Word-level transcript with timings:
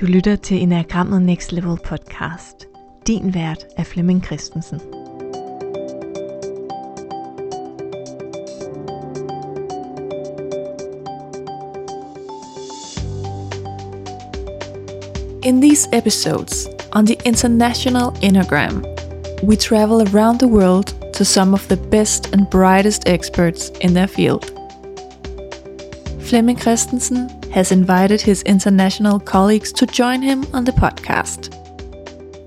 Du 0.00 0.06
lytter 0.06 0.36
til 0.36 0.62
Enneagrammet 0.62 1.22
Next 1.22 1.52
Level 1.52 1.78
podcast. 1.84 2.66
Din 3.06 3.34
vært 3.34 3.66
er 3.76 3.84
Flemming 3.84 4.24
Christensen. 4.24 4.80
In 15.42 15.60
these 15.60 15.88
episodes 15.92 16.68
on 16.92 17.06
the 17.06 17.16
International 17.26 18.10
Enneagram, 18.22 18.84
we 19.42 19.56
travel 19.56 20.08
around 20.08 20.38
the 20.38 20.48
world 20.48 21.12
to 21.12 21.24
some 21.24 21.54
of 21.54 21.68
the 21.68 21.76
best 21.90 22.32
and 22.32 22.46
brightest 22.50 23.02
experts 23.06 23.70
in 23.80 23.94
their 23.94 24.08
field. 24.08 24.44
Flemming 26.20 26.58
Christensen 26.58 27.39
has 27.50 27.72
invited 27.72 28.20
his 28.20 28.42
international 28.42 29.18
colleagues 29.18 29.72
to 29.72 29.86
join 29.86 30.22
him 30.22 30.46
on 30.52 30.64
the 30.64 30.72
podcast. 30.72 31.52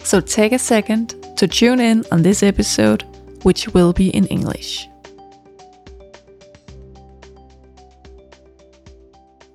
So 0.06 0.22
take 0.22 0.54
a 0.54 0.60
second 0.60 1.16
to 1.38 1.48
tune 1.48 1.80
in 1.82 2.06
on 2.12 2.22
this 2.22 2.42
episode, 2.42 3.04
which 3.44 3.68
will 3.70 3.92
be 3.92 4.10
in 4.10 4.26
English. 4.28 4.88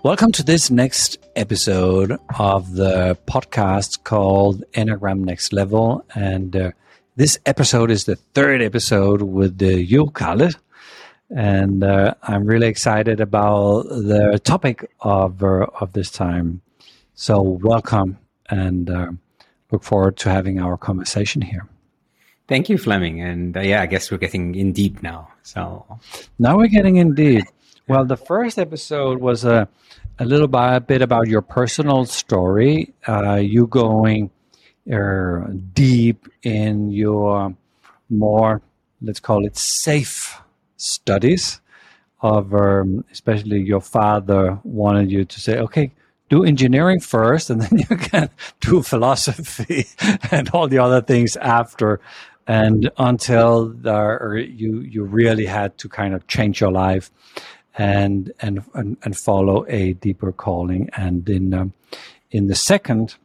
Welcome 0.02 0.32
to 0.32 0.42
this 0.42 0.70
next 0.70 1.18
episode 1.34 2.18
of 2.38 2.74
the 2.74 3.18
podcast 3.26 4.04
called 4.04 4.62
Enneagram 4.74 5.20
Next 5.20 5.52
Level. 5.52 6.04
And 6.14 6.54
uh, 6.54 6.70
this 7.16 7.38
episode 7.46 7.90
is 7.90 8.04
the 8.04 8.16
third 8.34 8.60
episode 8.60 9.22
with 9.22 9.60
uh, 9.62 9.66
you, 9.66 10.10
Khaled 10.10 10.56
and 11.30 11.84
uh, 11.84 12.14
I'm 12.22 12.46
really 12.46 12.66
excited 12.68 13.20
about 13.20 13.82
the 13.84 14.40
topic 14.42 14.90
of 15.00 15.42
uh, 15.42 15.66
of 15.80 15.92
this 15.92 16.10
time. 16.10 16.62
So 17.14 17.42
welcome, 17.42 18.18
and 18.48 18.90
uh, 18.90 19.12
look 19.70 19.82
forward 19.82 20.16
to 20.18 20.30
having 20.30 20.60
our 20.60 20.76
conversation 20.76 21.42
here. 21.42 21.66
Thank 22.46 22.68
you, 22.68 22.78
Flemming. 22.78 23.20
and 23.20 23.56
uh, 23.56 23.60
yeah, 23.60 23.82
I 23.82 23.86
guess 23.86 24.10
we're 24.10 24.18
getting 24.18 24.54
in 24.54 24.72
deep 24.72 25.02
now. 25.02 25.28
So 25.42 25.98
now 26.38 26.56
we're 26.56 26.68
getting 26.68 26.96
in 26.96 27.14
deep. 27.14 27.44
Well, 27.86 28.04
the 28.04 28.16
first 28.16 28.58
episode 28.58 29.20
was 29.20 29.44
a 29.44 29.68
a 30.18 30.24
little 30.24 30.48
by, 30.48 30.74
a 30.74 30.80
bit 30.80 31.02
about 31.02 31.28
your 31.28 31.42
personal 31.42 32.04
story. 32.04 32.92
Uh, 33.06 33.34
you 33.34 33.66
going 33.66 34.30
uh, 34.92 35.46
deep 35.74 36.26
in 36.42 36.90
your 36.90 37.54
more, 38.10 38.62
let's 39.00 39.20
call 39.20 39.44
it 39.44 39.56
safe 39.56 40.40
studies 40.78 41.60
of 42.22 42.52
um, 42.54 43.04
especially 43.12 43.60
your 43.60 43.80
father 43.80 44.58
wanted 44.64 45.10
you 45.10 45.24
to 45.24 45.38
say 45.38 45.58
okay 45.58 45.92
do 46.28 46.44
engineering 46.44 47.00
first 47.00 47.50
and 47.50 47.62
then 47.62 47.78
you 47.78 47.96
can 47.96 48.30
do 48.60 48.82
philosophy 48.82 49.86
and 50.30 50.48
all 50.50 50.68
the 50.68 50.78
other 50.78 51.00
things 51.00 51.36
after. 51.36 52.00
And 52.46 52.90
until 52.96 53.68
there, 53.68 54.36
you 54.38 54.80
you 54.80 55.04
really 55.04 55.44
had 55.44 55.76
to 55.78 55.88
kind 55.88 56.14
of 56.14 56.26
change 56.28 56.60
your 56.60 56.72
life 56.72 57.10
and 57.76 58.32
and 58.40 58.64
and, 58.72 58.96
and 59.02 59.16
follow 59.16 59.66
a 59.68 59.92
deeper 59.94 60.32
calling. 60.32 60.88
And 60.96 61.28
in 61.28 61.52
um, 61.52 61.74
in 62.30 62.46
the 62.46 62.54
second 62.54 63.16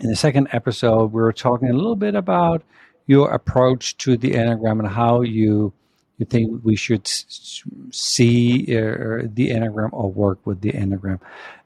in 0.00 0.08
the 0.08 0.16
second 0.16 0.48
episode 0.52 1.12
we 1.12 1.20
were 1.20 1.32
talking 1.32 1.68
a 1.68 1.74
little 1.74 1.96
bit 1.96 2.14
about 2.14 2.62
your 3.06 3.30
approach 3.32 3.96
to 3.98 4.16
the 4.16 4.32
enneagram 4.32 4.78
and 4.78 4.88
how 4.88 5.20
you 5.22 5.72
you 6.18 6.26
think 6.26 6.64
we 6.64 6.76
should 6.76 7.06
see 7.06 8.64
uh, 8.76 9.22
the 9.32 9.50
enneagram 9.50 9.90
or 9.92 10.10
work 10.10 10.38
with 10.44 10.60
the 10.60 10.72
enneagram? 10.72 11.20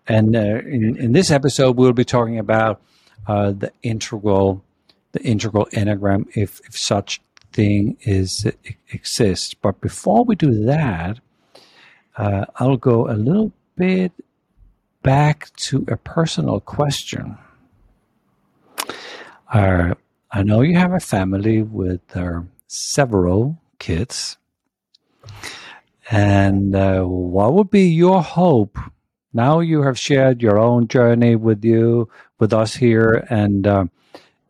And 0.06 0.36
uh, 0.36 0.60
in, 0.66 0.96
in 0.98 1.12
this 1.12 1.30
episode 1.30 1.76
we'll 1.76 1.92
be 1.92 2.04
talking 2.04 2.38
about 2.38 2.80
uh, 3.26 3.52
the 3.52 3.72
integral 3.82 4.64
the 5.12 5.22
integral 5.22 5.66
enneagram 5.72 6.26
if, 6.34 6.60
if 6.66 6.76
such 6.76 7.20
thing 7.52 7.96
is 8.02 8.46
exists. 8.90 9.54
But 9.54 9.80
before 9.80 10.24
we 10.24 10.36
do 10.36 10.64
that 10.64 11.18
uh, 12.16 12.44
i'll 12.56 12.76
go 12.76 13.08
a 13.08 13.16
little 13.16 13.52
bit 13.76 14.12
back 15.02 15.54
to 15.56 15.84
a 15.88 15.96
personal 15.96 16.60
question. 16.60 17.36
Uh, 19.52 19.94
i 20.30 20.42
know 20.42 20.62
you 20.62 20.76
have 20.76 20.92
a 20.92 21.00
family 21.00 21.62
with 21.62 22.00
uh, 22.16 22.40
several 22.66 23.58
kids 23.78 24.38
and 26.10 26.74
uh, 26.74 27.02
what 27.02 27.54
would 27.54 27.70
be 27.70 27.88
your 27.88 28.22
hope? 28.22 28.78
Now 29.32 29.60
you 29.60 29.82
have 29.82 29.98
shared 29.98 30.42
your 30.42 30.58
own 30.58 30.88
journey 30.88 31.36
with 31.36 31.64
you, 31.64 32.10
with 32.38 32.52
us 32.52 32.74
here, 32.74 33.26
and 33.30 33.66
uh, 33.66 33.86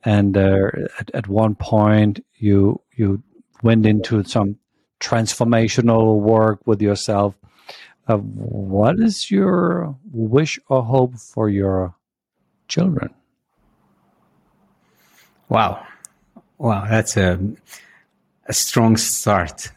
and 0.05 0.37
uh, 0.37 0.71
at, 0.99 1.11
at 1.15 1.29
one 1.29 1.55
point 1.55 2.25
you 2.35 2.81
you 2.97 3.23
went 3.63 3.87
into 3.87 4.25
some 4.25 4.59
transformational 4.99 6.21
work 6.21 6.67
with 6.67 6.83
yourself. 6.83 7.35
Uh, 8.09 8.17
what 8.17 8.99
is 8.99 9.31
your 9.31 9.97
wish 10.11 10.59
or 10.69 10.83
hope 10.83 11.15
for 11.15 11.49
your 11.49 11.95
children? 12.67 13.15
Wow, 15.49 15.87
wow, 16.59 16.87
that's 16.89 17.17
a 17.17 17.39
a 18.47 18.53
strong 18.53 18.97
start. 18.97 19.71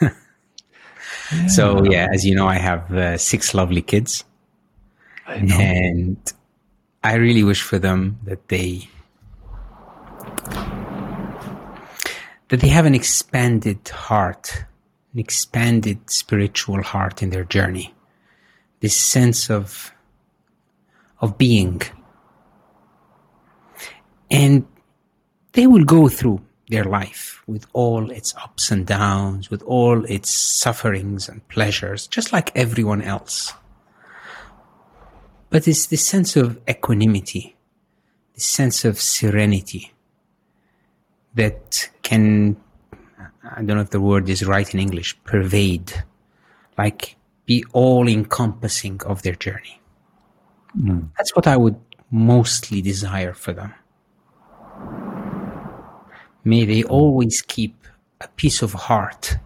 So 1.48 1.84
yeah, 1.84 2.08
as 2.12 2.24
you 2.24 2.34
know, 2.34 2.46
I 2.46 2.56
have 2.56 2.92
uh, 2.92 3.18
six 3.18 3.52
lovely 3.52 3.82
kids, 3.82 4.24
and 5.26 6.16
I 7.04 7.14
really 7.14 7.44
wish 7.44 7.62
for 7.62 7.78
them 7.78 8.18
that 8.24 8.48
they 8.48 8.88
that 12.48 12.60
they 12.60 12.68
have 12.68 12.86
an 12.86 12.94
expanded 12.94 13.86
heart, 13.88 14.64
an 15.12 15.18
expanded 15.18 16.10
spiritual 16.10 16.82
heart 16.82 17.22
in 17.22 17.30
their 17.30 17.44
journey. 17.44 17.94
This 18.80 18.96
sense 18.96 19.50
of 19.50 19.92
of 21.20 21.36
being, 21.36 21.82
and 24.30 24.66
they 25.52 25.66
will 25.66 25.84
go 25.84 26.08
through 26.08 26.40
their 26.68 26.84
life 26.84 27.42
with 27.46 27.66
all 27.72 28.10
its 28.10 28.34
ups 28.36 28.70
and 28.70 28.86
downs, 28.86 29.50
with 29.50 29.62
all 29.62 30.04
its 30.04 30.30
sufferings 30.30 31.28
and 31.28 31.46
pleasures, 31.48 32.06
just 32.06 32.32
like 32.32 32.54
everyone 32.56 33.02
else. 33.02 33.52
But 35.50 35.66
it's 35.66 35.86
this 35.86 36.06
sense 36.06 36.36
of 36.36 36.60
equanimity, 36.68 37.56
this 38.34 38.44
sense 38.44 38.84
of 38.84 39.00
serenity 39.00 39.92
that 41.34 41.88
can, 42.02 42.56
I 43.42 43.62
don't 43.62 43.76
know 43.76 43.80
if 43.80 43.90
the 43.90 44.00
word 44.00 44.28
is 44.28 44.44
right 44.44 44.72
in 44.72 44.80
English, 44.80 45.16
pervade, 45.24 46.04
like 46.76 47.16
be 47.46 47.64
all 47.72 48.08
encompassing 48.08 49.00
of 49.06 49.22
their 49.22 49.34
journey. 49.34 49.80
Mm. 50.78 51.08
That's 51.16 51.34
what 51.34 51.46
I 51.46 51.56
would 51.56 51.76
mostly 52.10 52.82
desire 52.82 53.32
for 53.32 53.52
them. 53.52 53.72
May 56.48 56.64
they 56.64 56.82
always 56.82 57.42
keep 57.42 57.74
a 58.22 58.28
piece 58.28 58.62
of 58.62 58.72
heart 58.72 59.36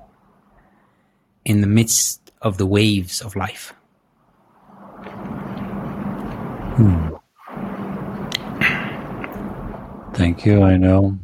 in 1.45 1.61
the 1.61 1.67
midst 1.67 2.31
of 2.41 2.59
the 2.59 2.67
waves 2.67 3.21
of 3.21 3.35
life. 3.35 3.75
Hmm. 6.77 7.09
Thank 10.15 10.47
you. 10.47 10.63
I 10.63 10.77
know 10.77 11.19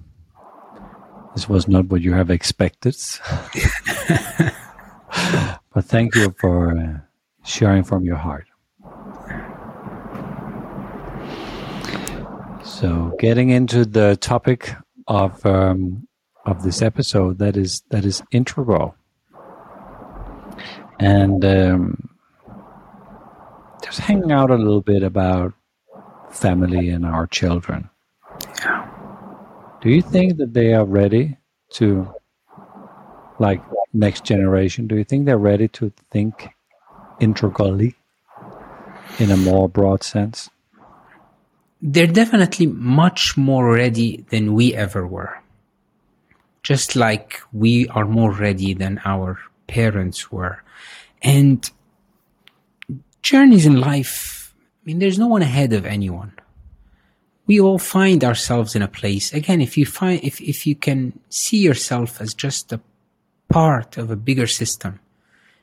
this 1.34 1.49
was 1.49 1.69
not 1.69 1.87
what 1.87 2.00
you 2.00 2.12
have 2.12 2.33
expected. 2.33 2.97
but 5.72 5.84
thank 5.84 6.16
you 6.16 6.34
for 6.41 6.77
uh, 6.77 6.99
sharing 7.45 7.84
from 7.84 8.05
your 8.05 8.16
heart. 8.16 8.48
So, 12.65 13.15
getting 13.21 13.51
into 13.51 13.84
the 13.84 14.16
topic 14.16 14.75
of 15.09 15.45
um, 15.45 16.07
of 16.47 16.63
this 16.63 16.83
episode 16.83 17.39
that 17.39 17.57
is 17.57 17.83
that 17.91 18.05
is 18.05 18.22
integral, 18.31 18.95
and 21.01 21.45
um, 21.45 22.10
just 23.83 23.99
hanging 24.01 24.31
out 24.31 24.51
a 24.51 24.57
little 24.57 24.83
bit 24.83 25.03
about 25.03 25.55
family 26.31 26.91
and 26.91 27.05
our 27.05 27.27
children. 27.27 27.89
Do 29.81 29.91
you 29.91 30.03
think 30.03 30.37
that 30.37 30.55
they 30.55 30.75
are 30.75 30.84
ready 30.84 31.39
to, 31.75 32.13
like 33.39 33.63
next 33.93 34.25
generation? 34.25 34.87
Do 34.87 34.97
you 34.97 35.04
think 35.04 35.25
they're 35.25 35.39
ready 35.39 35.69
to 35.69 35.93
think 36.11 36.49
integrally 37.21 37.95
in 39.19 39.31
a 39.31 39.37
more 39.37 39.69
broad 39.69 40.03
sense? 40.03 40.51
They're 41.80 42.07
definitely 42.07 42.66
much 42.66 43.36
more 43.36 43.72
ready 43.72 44.25
than 44.30 44.54
we 44.54 44.75
ever 44.75 45.07
were. 45.07 45.41
Just 46.63 46.97
like 46.97 47.41
we 47.53 47.86
are 47.89 48.04
more 48.04 48.33
ready 48.33 48.75
than 48.75 49.01
our 49.04 49.39
parents 49.69 50.30
were. 50.33 50.63
And 51.22 51.71
journeys 53.22 53.65
in 53.65 53.80
life, 53.80 54.54
I 54.63 54.83
mean, 54.84 54.98
there's 54.98 55.19
no 55.19 55.28
one 55.28 55.42
ahead 55.42 55.72
of 55.72 55.86
anyone. 55.86 56.33
we 57.48 57.59
all 57.59 57.78
find 57.78 58.22
ourselves 58.22 58.77
in 58.77 58.83
a 58.83 58.89
place. 58.89 59.33
Again, 59.33 59.60
if 59.63 59.77
you 59.78 59.86
find, 59.86 60.22
if, 60.22 60.41
if 60.41 60.66
you 60.66 60.77
can 60.77 61.19
see 61.30 61.57
yourself 61.57 62.21
as 62.21 62.34
just 62.34 62.72
a 62.72 62.80
part 63.48 63.97
of 63.97 64.10
a 64.10 64.16
bigger 64.16 64.47
system, 64.47 65.01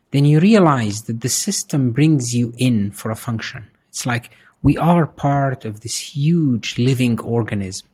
then 0.09 0.25
you 0.25 0.39
realize 0.39 1.03
that 1.03 1.21
the 1.21 1.29
system 1.29 1.91
brings 1.91 2.33
you 2.33 2.53
in 2.57 2.89
for 2.91 3.12
a 3.12 3.15
function. 3.15 3.67
It's 3.89 4.06
like 4.06 4.31
we 4.65 4.77
are 4.77 5.06
part 5.06 5.63
of 5.63 5.81
this 5.81 6.00
huge 6.00 6.79
living 6.79 7.19
organism. 7.19 7.88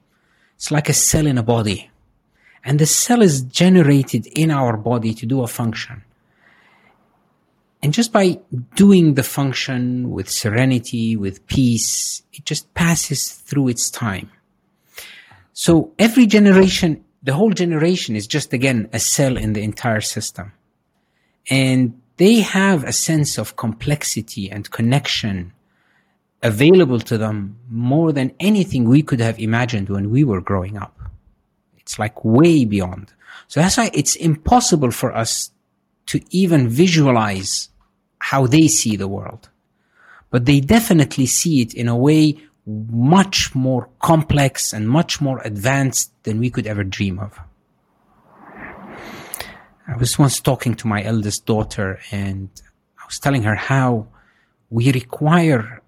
It's 0.55 0.71
like 0.71 0.87
a 0.87 0.93
cell 0.93 1.27
in 1.27 1.37
a 1.37 1.43
body. 1.43 1.89
And 2.63 2.79
the 2.79 2.85
cell 2.85 3.21
is 3.21 3.41
generated 3.41 4.25
in 4.27 4.51
our 4.51 4.77
body 4.77 5.13
to 5.15 5.25
do 5.25 5.43
a 5.43 5.47
function. 5.47 6.01
And 7.83 7.91
just 7.91 8.13
by 8.13 8.39
doing 8.75 9.15
the 9.15 9.23
function 9.23 10.11
with 10.11 10.29
serenity, 10.29 11.17
with 11.17 11.45
peace, 11.47 12.23
it 12.31 12.45
just 12.45 12.73
passes 12.73 13.33
through 13.33 13.67
its 13.67 13.91
time. 13.91 14.31
So 15.51 15.91
every 15.99 16.25
generation, 16.25 17.03
the 17.21 17.33
whole 17.33 17.51
generation 17.51 18.15
is 18.15 18.27
just 18.27 18.53
again 18.53 18.87
a 18.93 18.99
cell 18.99 19.35
in 19.35 19.51
the 19.51 19.61
entire 19.61 19.99
system. 19.99 20.53
And 21.49 22.01
they 22.15 22.39
have 22.39 22.85
a 22.85 22.93
sense 22.93 23.37
of 23.37 23.57
complexity 23.57 24.49
and 24.49 24.71
connection 24.71 25.51
available 26.43 26.99
to 26.99 27.17
them 27.17 27.57
more 27.69 28.11
than 28.11 28.33
anything 28.39 28.85
we 28.85 29.03
could 29.03 29.19
have 29.19 29.39
imagined 29.39 29.89
when 29.89 30.09
we 30.09 30.23
were 30.23 30.41
growing 30.41 30.77
up. 30.77 30.99
It's 31.77 31.99
like 31.99 32.23
way 32.25 32.65
beyond. 32.65 33.13
So 33.47 33.59
that's 33.59 33.77
why 33.77 33.91
it's 33.93 34.15
impossible 34.15 34.91
for 34.91 35.15
us 35.15 35.51
to 36.07 36.21
even 36.31 36.67
visualize 36.67 37.69
how 38.19 38.47
they 38.47 38.67
see 38.67 38.95
the 38.95 39.07
world. 39.07 39.49
But 40.29 40.45
they 40.45 40.59
definitely 40.59 41.25
see 41.25 41.61
it 41.61 41.73
in 41.73 41.87
a 41.87 41.97
way 41.97 42.37
much 42.65 43.53
more 43.53 43.89
complex 43.99 44.71
and 44.73 44.87
much 44.87 45.19
more 45.19 45.41
advanced 45.43 46.11
than 46.23 46.39
we 46.39 46.49
could 46.49 46.67
ever 46.67 46.83
dream 46.83 47.19
of. 47.19 47.39
I 49.87 49.97
was 49.97 50.17
once 50.17 50.39
talking 50.39 50.75
to 50.75 50.87
my 50.87 51.03
eldest 51.03 51.45
daughter 51.45 51.99
and 52.11 52.49
I 52.97 53.05
was 53.05 53.19
telling 53.19 53.43
her 53.43 53.55
how 53.55 54.07
we 54.69 54.91
require 54.91 55.80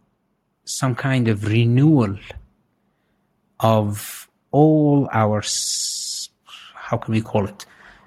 some 0.66 0.96
kind 0.96 1.28
of 1.28 1.46
renewal 1.46 2.18
of 3.60 4.30
all 4.52 5.10
our, 5.12 5.42
how 6.76 6.98
can 6.98 7.14
we 7.14 7.22
call 7.22 7.48
it? 7.48 7.66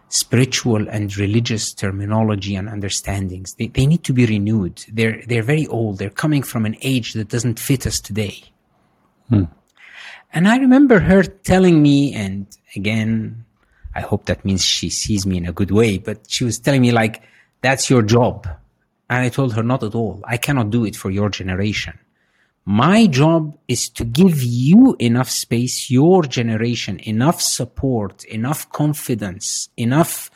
spiritual 0.08 0.88
and 0.88 1.16
religious 1.16 1.72
terminology 1.72 2.54
and 2.54 2.68
understandings. 2.68 3.54
They, 3.54 3.68
they 3.68 3.86
need 3.86 4.04
to 4.04 4.12
be 4.12 4.26
renewed. 4.26 4.84
They're, 4.92 5.22
they're 5.26 5.42
very 5.42 5.66
old. 5.66 5.98
They're 5.98 6.10
coming 6.10 6.42
from 6.42 6.64
an 6.64 6.76
age 6.82 7.12
that 7.14 7.28
doesn't 7.28 7.58
fit 7.58 7.86
us 7.86 8.00
today. 8.00 8.44
Hmm. 9.28 9.44
And 10.32 10.48
I 10.48 10.58
remember 10.58 11.00
her 11.00 11.22
telling 11.22 11.82
me, 11.82 12.14
and 12.14 12.46
again, 12.74 13.44
I 13.94 14.00
hope 14.00 14.26
that 14.26 14.44
means 14.44 14.64
she 14.64 14.90
sees 14.90 15.26
me 15.26 15.38
in 15.38 15.46
a 15.46 15.52
good 15.52 15.70
way, 15.70 15.98
but 15.98 16.30
she 16.30 16.44
was 16.44 16.58
telling 16.58 16.82
me 16.82 16.92
like, 16.92 17.22
that's 17.62 17.88
your 17.88 18.02
job. 18.02 18.46
And 19.08 19.24
I 19.24 19.28
told 19.28 19.54
her, 19.54 19.62
not 19.62 19.82
at 19.82 19.94
all. 19.94 20.20
I 20.24 20.36
cannot 20.36 20.70
do 20.70 20.84
it 20.84 20.96
for 20.96 21.10
your 21.10 21.30
generation. 21.30 21.98
My 22.68 23.06
job 23.06 23.56
is 23.68 23.88
to 23.90 24.04
give 24.04 24.42
you 24.42 24.96
enough 24.98 25.30
space, 25.30 25.88
your 25.88 26.24
generation, 26.24 26.98
enough 27.04 27.40
support, 27.40 28.24
enough 28.24 28.68
confidence, 28.70 29.68
enough 29.76 30.30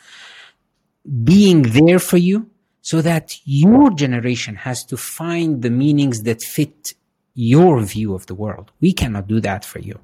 being 1.25 1.63
there 1.63 1.99
for 1.99 2.15
you 2.15 2.49
so 2.81 3.01
that 3.01 3.35
your 3.43 3.91
generation 3.91 4.55
has 4.55 4.85
to 4.85 4.95
find 4.95 5.61
the 5.61 5.69
meanings 5.69 6.23
that 6.23 6.41
fit 6.41 6.93
your 7.33 7.81
view 7.81 8.15
of 8.15 8.27
the 8.27 8.35
world. 8.35 8.71
We 8.79 8.93
cannot 8.93 9.27
do 9.27 9.41
that 9.41 9.65
for 9.65 9.79
you. 9.79 9.99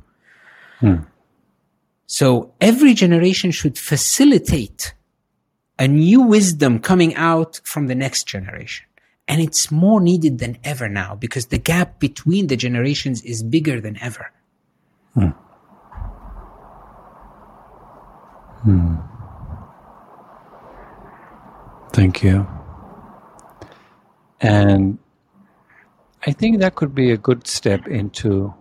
Hmm. 0.80 1.04
So 2.08 2.54
every 2.60 2.94
generation 2.94 3.52
should 3.52 3.78
facilitate 3.78 4.94
a 5.80 5.88
new 5.88 6.22
wisdom 6.22 6.80
coming 6.80 7.16
out 7.16 7.62
from 7.64 7.88
the 7.88 7.96
next 7.96 8.28
generation. 8.28 8.86
And 9.28 9.42
it's 9.42 9.72
more 9.72 10.00
needed 10.00 10.40
than 10.40 10.58
ever 10.64 10.88
now 10.88 11.16
because 11.16 11.48
the 11.48 11.58
gap 11.58 12.00
between 12.00 12.48
the 12.48 12.56
generations 12.56 13.22
is 13.24 13.44
bigger 13.44 13.82
than 13.82 13.98
ever. 14.02 14.32
Hmm. 15.14 15.30
Hmm. 18.64 18.96
Thank 21.92 22.24
you. 22.24 22.48
And 24.40 25.00
I 26.26 26.32
think 26.32 26.60
that 26.60 26.76
could 26.76 26.94
be 26.94 27.12
a 27.12 27.18
good 27.18 27.48
step 27.48 27.88
into 27.88 28.54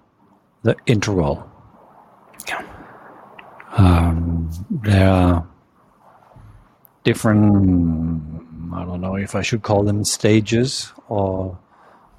the 0.62 0.76
integral. 0.86 1.48
Yeah. 2.48 2.62
Um, 3.76 4.50
there 4.70 5.08
are 5.08 5.48
different 7.04 8.55
I 8.74 8.84
don't 8.84 9.00
know 9.00 9.16
if 9.16 9.34
I 9.34 9.42
should 9.42 9.62
call 9.62 9.82
them 9.84 10.04
stages 10.04 10.92
or 11.08 11.58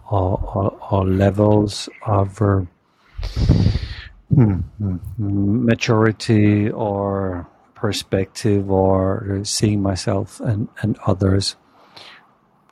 or, 0.10 0.40
or, 0.56 0.78
or 0.92 1.06
levels 1.06 1.90
of 2.06 2.42
uh, 2.42 2.62
hmm, 4.34 4.60
maturity 5.18 6.70
or 6.70 7.48
perspective 7.76 8.72
or 8.72 9.42
seeing 9.44 9.82
myself 9.82 10.40
and, 10.40 10.70
and 10.82 10.98
others. 11.06 11.56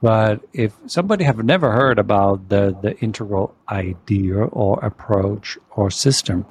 But 0.02 0.42
if 0.54 0.78
somebody 0.88 1.24
have 1.24 1.44
never 1.44 1.72
heard 1.72 2.00
about 2.00 2.50
the, 2.50 2.76
the 2.82 2.98
integral 3.00 3.56
idea 3.70 4.36
or 4.36 4.80
approach 4.84 5.58
or 5.72 5.90
system, 5.90 6.46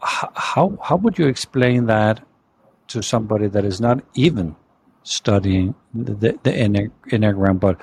how, 0.00 0.78
how 0.82 0.96
would 0.96 1.18
you 1.18 1.26
explain 1.26 1.86
that 1.86 2.24
to 2.88 3.02
somebody 3.02 3.46
that 3.48 3.64
is 3.64 3.80
not 3.80 4.04
even 4.14 4.56
studying 5.02 5.74
the, 5.94 6.38
the 6.42 6.50
Enneagram, 7.10 7.58
but 7.60 7.80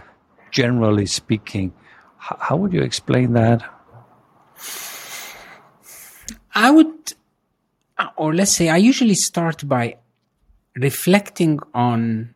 generally 0.52 1.06
speaking, 1.06 1.74
how, 2.18 2.38
how 2.40 2.56
would 2.58 2.74
you 2.74 2.82
explain 2.82 3.34
that? 3.34 3.64
I 6.54 6.72
would, 6.72 7.14
uh, 7.98 8.08
or 8.16 8.34
let's 8.34 8.52
say, 8.52 8.70
I 8.70 8.78
usually 8.78 9.16
start 9.16 9.68
by 9.68 9.98
reflecting 10.76 11.60
on 11.74 12.34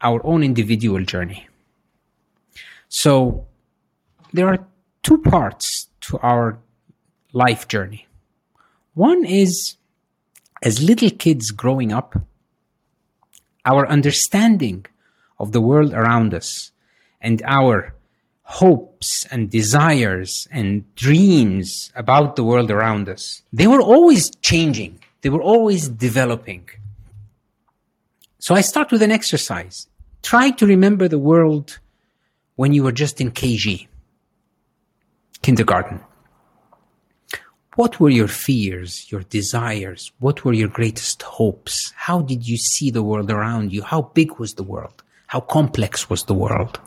our 0.00 0.24
own 0.24 0.42
individual 0.42 1.04
journey. 1.04 1.48
So 2.88 3.46
there 4.32 4.48
are 4.48 4.66
two 5.02 5.18
parts 5.18 5.88
to 6.02 6.18
our 6.18 6.58
life 7.32 7.68
journey. 7.68 8.06
One 8.94 9.24
is 9.24 9.76
as 10.62 10.82
little 10.82 11.10
kids 11.10 11.50
growing 11.50 11.92
up, 11.92 12.16
our 13.66 13.86
understanding 13.88 14.86
of 15.38 15.52
the 15.52 15.60
world 15.60 15.92
around 15.92 16.32
us 16.32 16.70
and 17.20 17.42
our 17.44 17.92
hopes 18.42 19.26
and 19.30 19.50
desires 19.50 20.46
and 20.52 20.94
dreams 20.94 21.92
about 21.96 22.36
the 22.36 22.44
world 22.44 22.70
around 22.70 23.08
us, 23.08 23.42
they 23.52 23.66
were 23.66 23.82
always 23.82 24.30
changing. 24.40 25.00
They 25.22 25.30
were 25.30 25.42
always 25.42 25.88
developing. 25.88 26.68
So 28.38 28.54
I 28.54 28.60
start 28.60 28.92
with 28.92 29.02
an 29.02 29.10
exercise. 29.10 29.88
Try 30.22 30.50
to 30.52 30.66
remember 30.66 31.08
the 31.08 31.18
world 31.18 31.80
when 32.54 32.72
you 32.72 32.84
were 32.84 32.92
just 32.92 33.20
in 33.20 33.32
KG, 33.32 33.88
kindergarten. 35.42 36.00
What 37.76 38.00
were 38.00 38.08
your 38.08 38.28
fears, 38.28 39.12
your 39.12 39.20
desires? 39.20 40.10
What 40.18 40.46
were 40.46 40.54
your 40.54 40.68
greatest 40.68 41.20
hopes? 41.20 41.92
How 41.94 42.22
did 42.22 42.48
you 42.48 42.56
see 42.56 42.90
the 42.90 43.02
world 43.02 43.30
around 43.30 43.70
you? 43.70 43.82
How 43.82 44.00
big 44.00 44.38
was 44.38 44.54
the 44.54 44.62
world? 44.62 45.02
How 45.26 45.40
complex 45.40 46.08
was 46.08 46.24
the 46.24 46.32
world? 46.32 46.80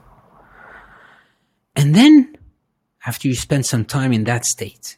And 1.76 1.94
then, 1.94 2.36
after 3.06 3.28
you 3.28 3.36
spend 3.36 3.68
some 3.68 3.86
time 3.86 4.12
in 4.12 4.24
that 4.24 4.46
state, 4.46 4.98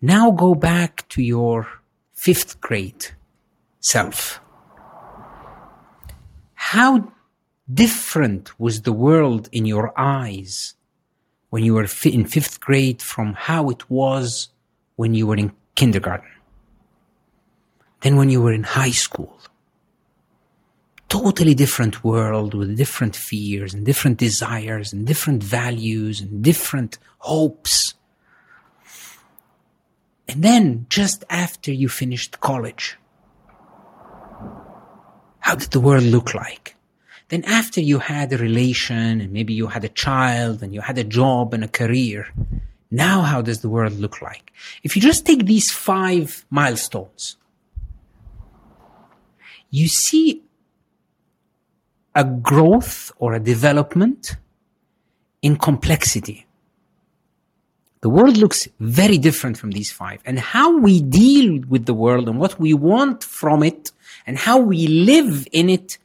now 0.00 0.30
go 0.30 0.54
back 0.54 1.06
to 1.10 1.22
your 1.22 1.68
fifth 2.14 2.62
grade 2.62 3.08
self. 3.80 4.40
How 6.54 7.12
different 7.72 8.58
was 8.58 8.82
the 8.82 8.94
world 8.94 9.50
in 9.52 9.66
your 9.66 9.92
eyes 9.94 10.74
when 11.50 11.64
you 11.64 11.74
were 11.74 11.86
in 12.04 12.24
fifth 12.24 12.60
grade 12.60 13.02
from 13.02 13.34
how 13.34 13.68
it 13.68 13.90
was 13.90 14.48
when 14.96 15.14
you 15.14 15.26
were 15.26 15.36
in 15.36 15.52
kindergarten, 15.74 16.30
then 18.02 18.16
when 18.16 18.30
you 18.30 18.42
were 18.42 18.52
in 18.52 18.62
high 18.62 18.90
school. 18.90 19.38
Totally 21.08 21.54
different 21.54 22.02
world 22.02 22.54
with 22.54 22.76
different 22.76 23.14
fears 23.14 23.74
and 23.74 23.84
different 23.84 24.18
desires 24.18 24.92
and 24.92 25.06
different 25.06 25.42
values 25.42 26.20
and 26.20 26.42
different 26.42 26.98
hopes. 27.18 27.94
And 30.26 30.42
then 30.42 30.86
just 30.88 31.24
after 31.28 31.70
you 31.70 31.88
finished 31.88 32.40
college, 32.40 32.96
how 35.40 35.54
did 35.56 35.70
the 35.72 35.80
world 35.80 36.04
look 36.04 36.32
like? 36.32 36.76
Then 37.28 37.44
after 37.44 37.80
you 37.80 37.98
had 37.98 38.32
a 38.32 38.38
relation 38.38 39.20
and 39.20 39.32
maybe 39.32 39.52
you 39.54 39.66
had 39.66 39.84
a 39.84 39.88
child 39.88 40.62
and 40.62 40.72
you 40.74 40.80
had 40.80 40.98
a 40.98 41.04
job 41.04 41.52
and 41.52 41.64
a 41.64 41.68
career, 41.68 42.28
Now, 42.92 43.22
how 43.22 43.40
does 43.40 43.62
the 43.62 43.70
world 43.70 43.94
look 43.94 44.20
like? 44.20 44.52
If 44.82 44.94
you 44.94 45.00
just 45.00 45.24
take 45.24 45.46
these 45.46 45.72
five 45.72 46.44
milestones, 46.50 47.38
you 49.70 49.88
see 49.88 50.42
a 52.14 52.22
growth 52.22 53.10
or 53.16 53.32
a 53.32 53.40
development 53.40 54.36
in 55.40 55.56
complexity. 55.56 56.46
The 58.02 58.10
world 58.10 58.36
looks 58.36 58.68
very 58.78 59.16
different 59.16 59.56
from 59.56 59.70
these 59.70 59.90
five. 59.90 60.20
And 60.26 60.38
how 60.38 60.78
we 60.78 61.00
deal 61.00 61.62
with 61.66 61.86
the 61.86 61.94
world 61.94 62.28
and 62.28 62.38
what 62.38 62.60
we 62.60 62.74
want 62.74 63.24
from 63.24 63.62
it 63.62 63.90
and 64.26 64.36
how 64.36 64.58
we 64.58 64.86
live 64.86 65.48
in 65.50 65.70
it 65.70 65.96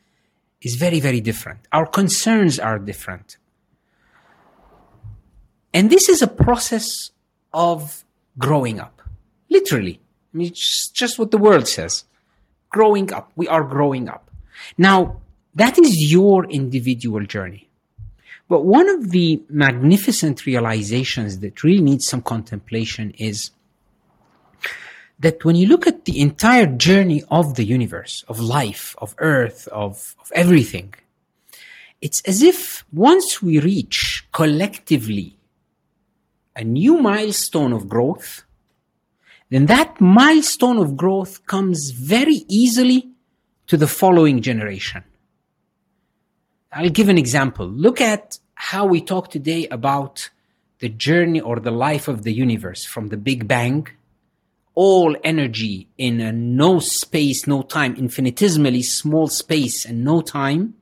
is 0.62 0.76
very, 0.76 1.02
very 1.02 1.20
different. 1.20 1.60
Our 1.74 1.86
concerns 1.86 2.60
are 2.60 2.80
different. 2.80 3.36
And 5.74 5.90
this 5.90 6.10
is 6.10 6.22
a 6.22 6.28
process 6.28 7.12
of 7.54 8.04
growing 8.38 8.80
up. 8.80 9.02
Literally. 9.50 10.00
I 10.34 10.38
mean, 10.38 10.48
it's 10.48 10.90
just 10.90 11.18
what 11.20 11.32
the 11.32 11.38
world 11.38 11.68
says. 11.68 12.04
Growing 12.70 13.12
up. 13.14 13.32
We 13.36 13.48
are 13.48 13.64
growing 13.64 14.10
up. 14.10 14.30
Now, 14.78 15.22
that 15.56 15.78
is 15.80 16.12
your 16.12 16.46
individual 16.46 17.26
journey. 17.26 17.70
But 18.50 18.64
one 18.64 18.88
of 18.88 19.12
the 19.12 19.42
magnificent 19.50 20.46
realizations 20.46 21.40
that 21.40 21.64
really 21.64 21.82
needs 21.82 22.08
some 22.08 22.22
contemplation 22.22 23.12
is 23.18 23.52
that 25.20 25.44
when 25.44 25.56
you 25.56 25.68
look 25.68 25.88
at 25.88 26.06
the 26.06 26.22
entire 26.22 26.68
journey 26.68 27.24
of 27.30 27.56
the 27.56 27.66
universe, 27.66 28.24
of 28.28 28.40
life, 28.40 28.96
of 29.00 29.16
earth, 29.18 29.68
of, 29.70 30.16
of 30.20 30.32
everything, 30.34 30.94
it's 32.02 32.22
as 32.22 32.42
if 32.42 32.86
once 32.94 33.42
we 33.42 33.60
reach 33.60 34.26
collectively 34.32 35.37
a 36.58 36.64
new 36.64 36.98
milestone 36.98 37.72
of 37.72 37.88
growth, 37.88 38.44
then 39.50 39.68
that 39.68 40.02
milestone 40.02 40.78
of 40.78 40.98
growth 40.98 41.46
comes 41.46 41.92
very 41.92 42.44
easily 42.50 43.12
to 43.68 43.78
the 43.78 43.88
following 43.88 44.42
generation. 44.42 45.04
I'll 46.72 46.90
give 46.90 47.10
an 47.10 47.18
example. 47.18 47.68
Look 47.68 48.02
at 48.02 48.40
how 48.56 48.88
we 48.88 49.02
talk 49.02 49.30
today 49.30 49.68
about 49.68 50.30
the 50.80 50.90
journey 50.90 51.40
or 51.40 51.60
the 51.60 51.72
life 51.72 52.08
of 52.08 52.24
the 52.24 52.34
universe 52.34 52.84
from 52.86 53.10
the 53.10 53.18
Big 53.18 53.48
Bang, 53.48 53.88
all 54.74 55.16
energy 55.24 55.88
in 55.98 56.20
a 56.20 56.32
no 56.32 56.80
space, 56.80 57.46
no 57.46 57.62
time, 57.62 57.96
infinitesimally 57.96 58.82
small 58.82 59.28
space 59.28 59.86
and 59.86 60.04
no 60.04 60.22
time, 60.22 60.74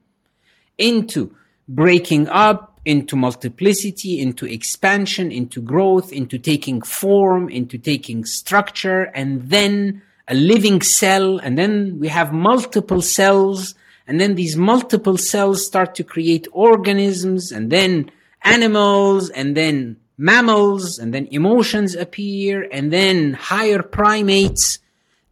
into 0.77 1.35
breaking 1.67 2.27
up, 2.29 2.74
into 2.85 3.15
multiplicity, 3.15 4.21
into 4.21 4.45
expansion, 4.45 5.31
into 5.31 5.61
growth, 5.61 6.13
into 6.13 6.37
taking 6.37 6.81
form, 6.81 7.49
into 7.49 7.77
taking 7.77 8.23
structure, 8.25 9.03
and 9.13 9.49
then 9.49 10.01
a 10.27 10.35
living 10.35 10.81
cell, 10.81 11.39
and 11.39 11.57
then 11.57 11.99
we 11.99 12.07
have 12.07 12.31
multiple 12.31 13.01
cells 13.01 13.75
and 14.07 14.21
then 14.21 14.35
these 14.35 14.55
multiple 14.55 15.17
cells 15.17 15.65
start 15.65 15.95
to 15.95 16.03
create 16.03 16.47
organisms 16.51 17.51
and 17.51 17.71
then 17.71 18.11
animals 18.43 19.29
and 19.29 19.57
then 19.57 19.97
mammals 20.17 20.99
and 20.99 21.13
then 21.13 21.27
emotions 21.31 21.95
appear 21.95 22.67
and 22.71 22.93
then 22.93 23.33
higher 23.33 23.81
primates. 23.81 24.79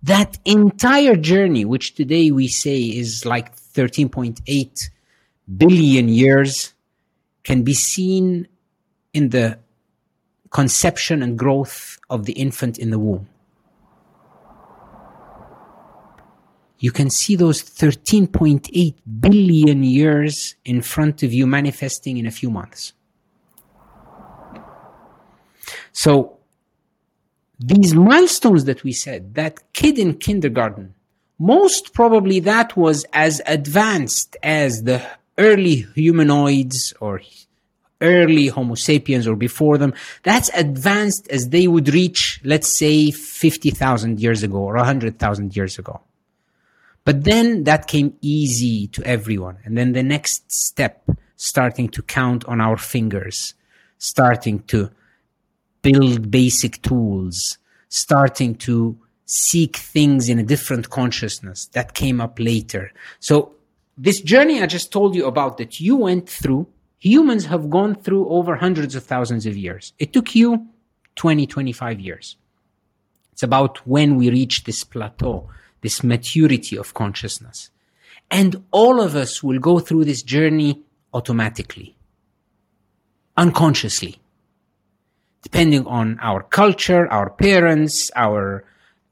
That 0.02 0.38
entire 0.44 1.16
journey, 1.16 1.64
which 1.64 1.96
today 1.96 2.32
we 2.32 2.48
say 2.48 2.82
is 2.82 3.26
like 3.26 3.56
13.8 3.56 4.90
billion 5.58 6.10
years, 6.10 6.73
can 7.44 7.64
be 7.64 7.74
seen 7.74 8.48
in 9.14 9.30
the 9.30 9.60
conception 10.50 11.22
and 11.22 11.38
growth 11.38 11.98
of 12.10 12.26
the 12.26 12.34
infant 12.34 12.78
in 12.78 12.90
the 12.90 13.00
womb. 13.00 13.28
you 16.84 16.92
can 16.92 17.10
see 17.10 17.38
those 17.38 17.64
13.8 17.64 18.96
billion 19.22 19.84
years 19.86 20.56
in 20.66 20.82
front 20.82 21.24
of 21.24 21.32
you 21.32 21.48
manifesting 21.48 22.18
in 22.18 22.26
a 22.26 22.32
few 22.32 22.52
months. 22.52 22.92
So, 25.94 26.40
these 27.58 27.94
milestones 27.94 28.66
that 28.66 28.84
we 28.84 28.92
said, 28.92 29.34
that 29.36 29.64
kid 29.72 29.98
in 29.98 30.16
kindergarten, 30.16 30.94
most 31.40 31.94
probably 31.94 32.42
that 32.42 32.76
was 32.76 33.06
as 33.14 33.42
advanced 33.46 34.36
as 34.44 34.84
the 34.84 35.02
early 35.38 35.86
humanoids 35.96 36.94
or 37.00 37.22
early 38.02 38.48
Homo 38.48 38.76
sapiens 38.76 39.28
or 39.28 39.36
before 39.36 39.78
them. 39.78 39.94
That's 40.24 40.50
advanced 40.54 41.28
as 41.30 41.50
they 41.50 41.68
would 41.68 41.94
reach, 41.94 42.42
let's 42.44 42.78
say, 42.78 43.12
50,000 43.12 44.20
years 44.20 44.44
ago 44.44 44.58
or 44.58 44.76
100,000 44.76 45.56
years 45.56 45.80
ago. 45.80 46.02
But 47.06 47.24
then 47.24 47.64
that 47.64 47.88
came 47.88 48.16
easy 48.22 48.88
to 48.88 49.04
everyone. 49.04 49.58
And 49.64 49.78
then 49.78 49.94
the 49.94 50.04
next 50.04 50.52
step, 50.52 51.10
starting 51.36 51.90
to 51.90 52.02
count 52.02 52.46
on 52.46 52.62
our 52.62 52.78
fingers, 52.78 53.56
starting 53.98 54.60
to 54.64 54.90
build 55.82 56.32
basic 56.32 56.82
tools, 56.82 57.58
starting 57.90 58.56
to 58.56 58.98
seek 59.26 59.78
things 59.78 60.30
in 60.30 60.40
a 60.40 60.44
different 60.44 60.90
consciousness 60.90 61.68
that 61.74 61.94
came 61.94 62.22
up 62.22 62.40
later. 62.40 62.92
So 63.20 63.54
this 63.98 64.22
journey 64.22 64.62
I 64.62 64.66
just 64.66 64.92
told 64.92 65.16
you 65.16 65.26
about 65.26 65.58
that 65.58 65.80
you 65.80 65.96
went 65.96 66.30
through, 66.30 66.68
humans 67.00 67.46
have 67.46 67.70
gone 67.70 67.96
through 67.96 68.28
over 68.30 68.56
hundreds 68.56 68.96
of 68.96 69.04
thousands 69.04 69.46
of 69.46 69.56
years. 69.56 69.94
It 70.00 70.14
took 70.14 70.36
you 70.36 70.68
20, 71.16 71.46
25 71.46 72.00
years. 72.00 72.38
It's 73.32 73.44
about 73.44 73.86
when 73.88 74.16
we 74.16 74.30
reach 74.30 74.64
this 74.64 74.84
plateau 74.84 75.50
this 75.84 76.04
maturity 76.04 76.78
of 76.78 76.96
consciousness. 76.96 77.70
And 78.32 78.64
all 78.72 79.00
of 79.00 79.16
us 79.16 79.44
will 79.44 79.60
go 79.60 79.78
through 79.78 80.06
this 80.06 80.24
journey 80.24 80.82
automatically, 81.14 81.96
unconsciously, 83.38 84.20
depending 85.44 85.86
on 85.86 86.18
our 86.22 86.42
culture, 86.42 87.08
our 87.12 87.30
parents, 87.30 88.10
our 88.16 88.64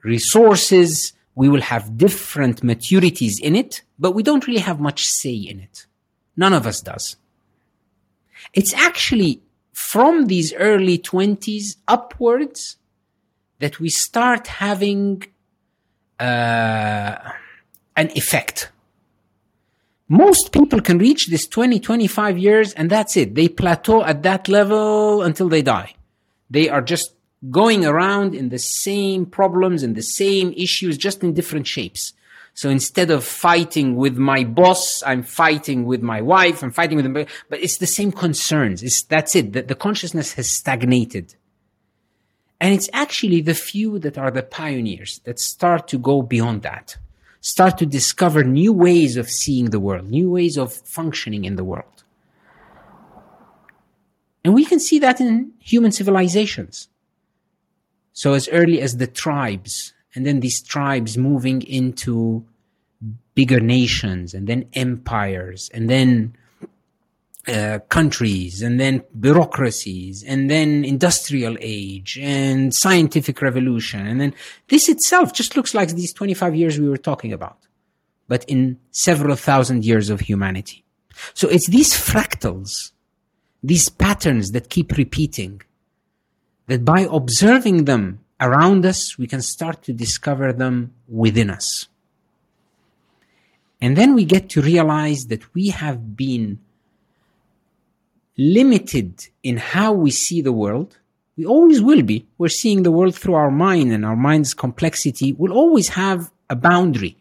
resources. 0.04 1.14
We 1.42 1.50
will 1.50 1.62
have 1.62 1.98
different 1.98 2.62
maturities 2.62 3.42
in 3.42 3.56
it, 3.56 3.82
but 3.98 4.12
we 4.12 4.22
don't 4.22 4.46
really 4.46 4.60
have 4.60 4.80
much 4.80 5.06
say 5.06 5.34
in 5.34 5.60
it. 5.60 5.88
None 6.38 6.54
of 6.54 6.68
us 6.68 6.82
does. 6.82 7.16
It's 8.54 8.76
actually 8.76 9.42
from 9.74 10.28
these 10.28 10.54
early 10.54 11.00
20s 11.00 11.78
upwards 11.88 12.78
that 13.58 13.80
we 13.80 13.90
start 13.90 14.46
having 14.46 15.24
uh, 16.20 17.16
an 17.96 18.12
effect. 18.16 18.72
Most 20.08 20.52
people 20.52 20.80
can 20.80 21.00
reach 21.00 21.26
this 21.26 21.48
20, 21.48 21.80
25 21.80 22.38
years 22.38 22.72
and 22.74 22.88
that's 22.88 23.18
it. 23.18 23.34
They 23.34 23.48
plateau 23.48 24.04
at 24.04 24.22
that 24.22 24.48
level 24.48 25.24
until 25.24 25.50
they 25.50 25.64
die. 25.64 25.96
They 26.52 26.70
are 26.70 26.84
just 26.84 27.16
going 27.50 27.86
around 27.86 28.36
in 28.36 28.50
the 28.50 28.60
same 28.60 29.26
problems 29.26 29.82
and 29.82 29.96
the 29.96 30.04
same 30.04 30.54
issues, 30.54 30.98
just 30.98 31.24
in 31.24 31.34
different 31.34 31.66
shapes. 31.66 32.14
So 32.54 32.70
instead 32.70 33.10
of 33.10 33.24
fighting 33.24 33.96
with 33.96 34.18
my 34.18 34.44
boss, 34.44 35.02
I'm 35.04 35.24
fighting 35.24 35.86
with 35.86 36.02
my 36.02 36.22
wife, 36.22 36.62
I'm 36.62 36.72
fighting 36.72 36.98
with 36.98 37.06
them, 37.06 37.14
but 37.14 37.60
it's 37.60 37.78
the 37.78 37.88
same 37.88 38.12
concerns. 38.12 38.84
It's, 38.84 39.02
that's 39.04 39.36
it. 39.36 39.54
The, 39.54 39.64
the 39.64 39.76
consciousness 39.76 40.34
has 40.34 40.50
stagnated. 40.50 41.36
And 42.60 42.74
it's 42.76 42.90
actually 42.94 43.42
the 43.42 43.56
few 43.56 43.98
that 44.00 44.18
are 44.18 44.30
the 44.30 44.44
pioneers 44.44 45.20
that 45.24 45.40
start 45.40 45.88
to 45.88 45.98
go 45.98 46.22
beyond 46.22 46.62
that, 46.62 46.98
start 47.40 47.80
to 47.80 47.88
discover 47.88 48.44
new 48.44 48.72
ways 48.72 49.18
of 49.18 49.30
seeing 49.30 49.72
the 49.72 49.80
world, 49.80 50.10
new 50.10 50.30
ways 50.30 50.58
of 50.58 50.72
functioning 50.72 51.46
in 51.46 51.56
the 51.56 51.64
world. 51.64 52.04
And 54.44 54.54
we 54.54 54.66
can 54.66 54.80
see 54.80 55.00
that 55.00 55.20
in 55.22 55.54
human 55.60 55.92
civilizations. 55.92 56.88
So 58.14 58.34
as 58.34 58.48
early 58.50 58.82
as 58.82 58.98
the 58.98 59.08
tribes, 59.08 59.94
and 60.16 60.26
then 60.26 60.42
these 60.42 60.62
tribes 60.62 61.18
moving 61.18 61.62
into 61.64 62.46
bigger 63.34 63.60
nations, 63.60 64.34
and 64.34 64.48
then 64.48 64.66
empires, 64.74 65.70
and 65.74 65.90
then 65.90 66.36
uh, 67.48 67.80
countries 67.90 68.62
and 68.62 68.80
then 68.80 69.04
bureaucracies 69.20 70.24
and 70.24 70.48
then 70.48 70.86
industrial 70.86 71.58
age 71.60 72.20
and 72.22 72.72
scientific 72.72 73.42
revolution 73.42 74.06
and 74.06 74.22
then 74.22 74.32
this 74.68 74.88
itself 74.88 75.34
just 75.34 75.58
looks 75.58 75.74
like 75.74 75.90
these 75.90 76.14
25 76.14 76.54
years 76.54 76.80
we 76.80 76.88
were 76.88 76.98
talking 76.98 77.34
about 77.34 77.58
but 78.28 78.46
in 78.46 78.78
several 78.92 79.36
thousand 79.36 79.84
years 79.84 80.10
of 80.10 80.20
humanity. 80.20 80.86
So 81.34 81.50
it's 81.50 81.68
these 81.68 81.94
fractals 81.94 82.92
these 83.64 83.90
patterns 83.90 84.52
that 84.52 84.70
keep 84.70 84.92
repeating 84.92 85.62
that 86.72 86.84
by 86.94 87.02
observing 87.20 87.86
them 87.86 88.04
around 88.40 88.86
us 88.86 89.18
we 89.18 89.28
can 89.28 89.42
start 89.42 89.78
to 89.84 89.92
discover 89.94 90.48
them 90.54 90.76
within 91.08 91.50
us 91.50 91.88
and 93.82 93.98
then 93.98 94.14
we 94.14 94.26
get 94.26 94.50
to 94.50 94.62
realize 94.62 95.26
that 95.26 95.54
we 95.56 95.70
have 95.70 96.16
been 96.16 96.60
limited 98.38 99.28
in 99.44 99.58
how 99.58 99.92
we 99.92 100.12
see 100.12 100.42
the 100.42 100.52
world. 100.52 100.98
We 101.36 101.46
always 101.46 101.82
will 101.82 102.04
be. 102.04 102.28
We're 102.38 102.50
seeing 102.50 102.84
the 102.84 102.92
world 102.92 103.16
through 103.16 103.34
our 103.34 103.52
mind, 103.52 103.92
and 103.92 104.06
our 104.06 104.16
mind's 104.16 104.54
complexity 104.54 105.34
will 105.34 105.54
always 105.54 105.90
have 105.90 106.32
a 106.50 106.56
boundary, 106.56 107.18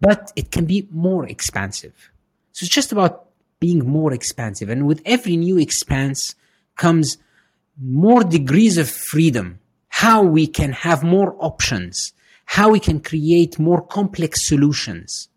but 0.00 0.32
it 0.34 0.50
can 0.50 0.64
be 0.64 0.88
more 0.90 1.26
expansive. 1.26 2.10
So 2.52 2.64
it's 2.64 2.74
just 2.74 2.92
about 2.92 3.26
being 3.60 3.86
more 3.86 4.12
expansive. 4.12 4.68
And 4.70 4.86
with 4.86 5.02
every 5.04 5.36
new 5.36 5.58
expanse 5.58 6.34
comes 6.76 7.18
more 7.82 8.22
degrees 8.22 8.78
of 8.78 8.88
freedom, 8.88 9.58
how 9.88 10.22
we 10.22 10.46
can 10.46 10.72
have 10.72 11.02
more 11.02 11.36
options, 11.40 12.12
how 12.44 12.70
we 12.70 12.80
can 12.80 13.00
create 13.00 13.58
more 13.58 13.82
complex 13.82 14.46
solutions, 14.46 15.28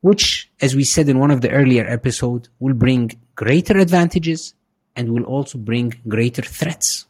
which, 0.00 0.50
as 0.60 0.74
we 0.74 0.84
said 0.84 1.08
in 1.08 1.18
one 1.18 1.30
of 1.30 1.40
the 1.40 1.50
earlier 1.50 1.86
episodes, 1.86 2.48
will 2.58 2.74
bring 2.74 3.12
greater 3.36 3.78
advantages 3.78 4.54
and 4.96 5.12
will 5.12 5.24
also 5.24 5.58
bring 5.58 5.94
greater 6.08 6.42
threats. 6.42 7.06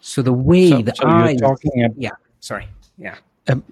So 0.00 0.22
the 0.22 0.32
way 0.32 0.70
So, 0.70 0.82
the 0.82 0.94
so 0.94 1.08
you're 1.08 1.38
talking 1.38 1.94
yeah, 1.96 2.10
sorry, 2.40 2.68
yeah. 2.96 3.16
um, 3.48 3.62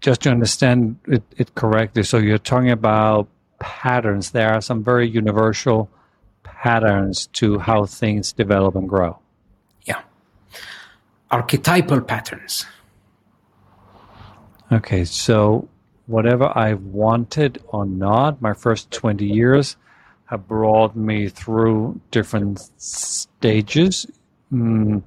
just 0.00 0.22
to 0.22 0.30
understand 0.30 0.96
it, 1.06 1.22
it 1.36 1.54
correctly. 1.54 2.02
So 2.02 2.18
you're 2.18 2.38
talking 2.38 2.70
about 2.70 3.28
patterns. 3.60 4.32
There 4.32 4.52
are 4.52 4.60
some 4.60 4.82
very 4.82 5.08
universal 5.08 5.88
patterns 6.42 7.28
to 7.34 7.58
how 7.60 7.86
things 7.86 8.32
develop 8.32 8.74
and 8.74 8.88
grow. 8.88 9.18
Yeah. 9.84 10.02
Archetypal 11.30 12.00
patterns. 12.00 12.66
Okay, 14.72 15.04
so 15.04 15.68
whatever 16.06 16.52
I've 16.56 16.82
wanted 16.82 17.62
or 17.68 17.86
not, 17.86 18.42
my 18.42 18.52
first 18.52 18.90
20 18.90 19.24
years 19.24 19.76
have 20.26 20.46
brought 20.46 20.94
me 20.94 21.28
through 21.28 22.00
different 22.10 22.60
stages 22.80 24.06
mm, 24.52 25.02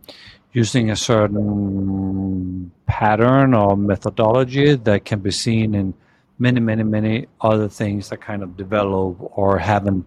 using 0.51 0.89
a 0.89 0.95
certain 0.95 2.71
pattern 2.85 3.53
or 3.53 3.77
methodology 3.77 4.75
that 4.75 5.05
can 5.05 5.19
be 5.19 5.31
seen 5.31 5.73
in 5.73 5.93
many, 6.39 6.59
many, 6.59 6.83
many 6.83 7.27
other 7.41 7.69
things 7.69 8.09
that 8.09 8.21
kind 8.21 8.43
of 8.43 8.57
develop 8.57 9.17
or 9.19 9.59
have 9.59 9.87
an 9.87 10.05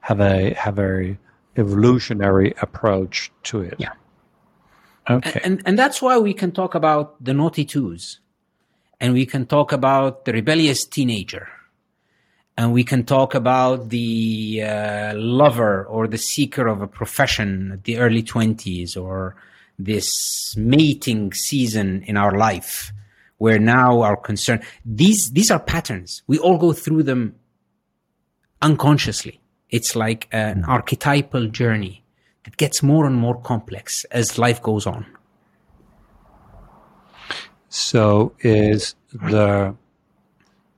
have 0.00 0.20
a 0.20 0.54
have 0.54 0.78
a 0.78 1.16
evolutionary 1.56 2.54
approach 2.62 3.30
to 3.42 3.60
it. 3.62 3.74
Yeah. 3.78 3.92
Okay. 5.10 5.40
And, 5.42 5.62
and 5.64 5.78
that's 5.78 6.02
why 6.02 6.18
we 6.18 6.34
can 6.34 6.52
talk 6.52 6.74
about 6.74 7.22
the 7.22 7.34
naughty 7.34 7.64
twos. 7.64 8.20
And 9.00 9.14
we 9.14 9.26
can 9.26 9.46
talk 9.46 9.72
about 9.72 10.24
the 10.24 10.32
rebellious 10.32 10.84
teenager. 10.84 11.48
And 12.56 12.72
we 12.72 12.84
can 12.84 13.04
talk 13.04 13.34
about 13.34 13.90
the 13.90 14.62
uh, 14.64 15.14
lover 15.16 15.84
or 15.84 16.08
the 16.08 16.18
seeker 16.18 16.66
of 16.66 16.82
a 16.82 16.88
profession 16.88 17.72
at 17.72 17.84
the 17.84 17.98
early 17.98 18.22
20s 18.22 19.00
or 19.00 19.36
this 19.78 20.56
mating 20.56 21.32
season 21.32 22.02
in 22.02 22.16
our 22.16 22.36
life 22.36 22.92
where 23.38 23.58
now 23.58 24.02
our 24.02 24.16
concern 24.16 24.60
these 24.84 25.30
these 25.32 25.50
are 25.50 25.60
patterns. 25.60 26.22
We 26.26 26.38
all 26.38 26.58
go 26.58 26.72
through 26.72 27.04
them 27.04 27.36
unconsciously. 28.60 29.40
It's 29.70 29.96
like 29.96 30.28
an 30.32 30.62
mm. 30.62 30.68
archetypal 30.68 31.48
journey 31.48 32.04
that 32.44 32.56
gets 32.56 32.82
more 32.82 33.06
and 33.06 33.16
more 33.16 33.40
complex 33.40 34.04
as 34.10 34.38
life 34.38 34.62
goes 34.62 34.86
on. 34.86 35.06
So 37.68 38.32
is 38.40 38.94
the 39.12 39.74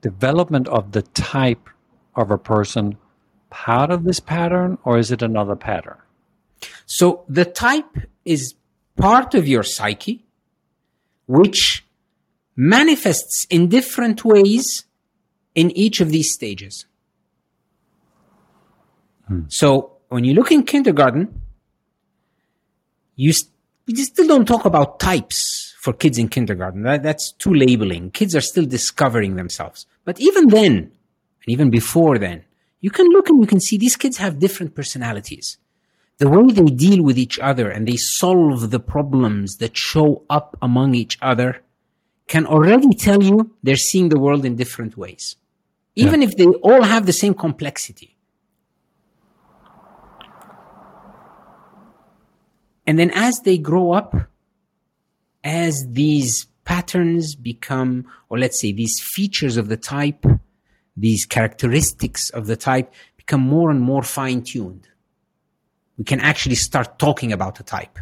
development 0.01 0.67
of 0.67 0.91
the 0.91 1.03
type 1.03 1.69
of 2.15 2.31
a 2.31 2.37
person 2.37 2.97
part 3.49 3.91
of 3.91 4.03
this 4.03 4.19
pattern 4.19 4.77
or 4.83 4.97
is 4.97 5.11
it 5.11 5.21
another 5.21 5.55
pattern? 5.55 5.97
So 6.85 7.23
the 7.29 7.45
type 7.45 7.97
is 8.25 8.55
part 8.97 9.33
of 9.33 9.47
your 9.47 9.63
psyche, 9.63 10.25
which 11.27 11.85
manifests 12.55 13.45
in 13.49 13.67
different 13.67 14.23
ways 14.25 14.85
in 15.55 15.71
each 15.71 16.01
of 16.01 16.09
these 16.09 16.33
stages. 16.33 16.85
Hmm. 19.27 19.41
So 19.47 19.97
when 20.09 20.23
you 20.23 20.33
look 20.33 20.51
in 20.51 20.63
kindergarten, 20.63 21.41
you, 23.15 23.33
st- 23.33 23.51
you 23.87 24.03
still 24.03 24.27
don't 24.27 24.47
talk 24.47 24.65
about 24.65 24.99
types 24.99 25.75
for 25.79 25.93
kids 25.93 26.17
in 26.17 26.29
kindergarten. 26.29 26.83
That, 26.83 27.03
that's 27.03 27.31
too 27.33 27.53
labeling. 27.53 28.11
Kids 28.11 28.35
are 28.35 28.41
still 28.41 28.65
discovering 28.65 29.35
themselves. 29.35 29.85
But 30.05 30.19
even 30.19 30.47
then, 30.47 30.75
and 30.75 31.47
even 31.47 31.69
before 31.69 32.17
then, 32.17 32.43
you 32.79 32.89
can 32.89 33.07
look 33.07 33.29
and 33.29 33.39
you 33.39 33.47
can 33.47 33.59
see 33.59 33.77
these 33.77 33.95
kids 33.95 34.17
have 34.17 34.39
different 34.39 34.75
personalities 34.75 35.57
the 36.21 36.29
way 36.29 36.53
they 36.53 36.65
deal 36.65 37.03
with 37.03 37.17
each 37.17 37.39
other 37.39 37.67
and 37.67 37.87
they 37.87 37.97
solve 37.97 38.69
the 38.69 38.79
problems 38.79 39.57
that 39.57 39.75
show 39.75 40.23
up 40.29 40.55
among 40.61 40.93
each 40.93 41.17
other 41.19 41.63
can 42.31 42.45
already 42.45 42.93
tell 43.07 43.21
you 43.21 43.37
they're 43.61 43.75
seeing 43.89 44.09
the 44.09 44.19
world 44.19 44.43
in 44.45 44.55
different 44.55 44.93
ways, 44.97 45.35
even 45.95 46.21
if 46.21 46.31
they 46.37 46.45
all 46.45 46.83
have 46.93 47.05
the 47.05 47.17
same 47.23 47.33
complexity. 47.33 48.15
And 52.87 52.97
then 52.97 53.11
as 53.13 53.41
they 53.41 53.57
grow 53.57 53.91
up, 53.91 54.15
as 55.43 55.73
these 55.89 56.47
patterns 56.63 57.35
become, 57.35 58.07
or 58.29 58.39
let's 58.39 58.59
say 58.61 58.71
these 58.71 58.99
features 59.15 59.57
of 59.57 59.67
the 59.67 59.77
type, 59.77 60.25
these 60.95 61.25
characteristics 61.25 62.29
of 62.29 62.47
the 62.47 62.55
type 62.55 62.93
become 63.17 63.41
more 63.41 63.69
and 63.69 63.81
more 63.81 64.03
fine 64.03 64.41
tuned 64.41 64.87
we 66.01 66.05
can 66.05 66.19
actually 66.19 66.55
start 66.55 66.97
talking 66.97 67.31
about 67.31 67.59
a 67.59 67.63
type. 67.63 67.99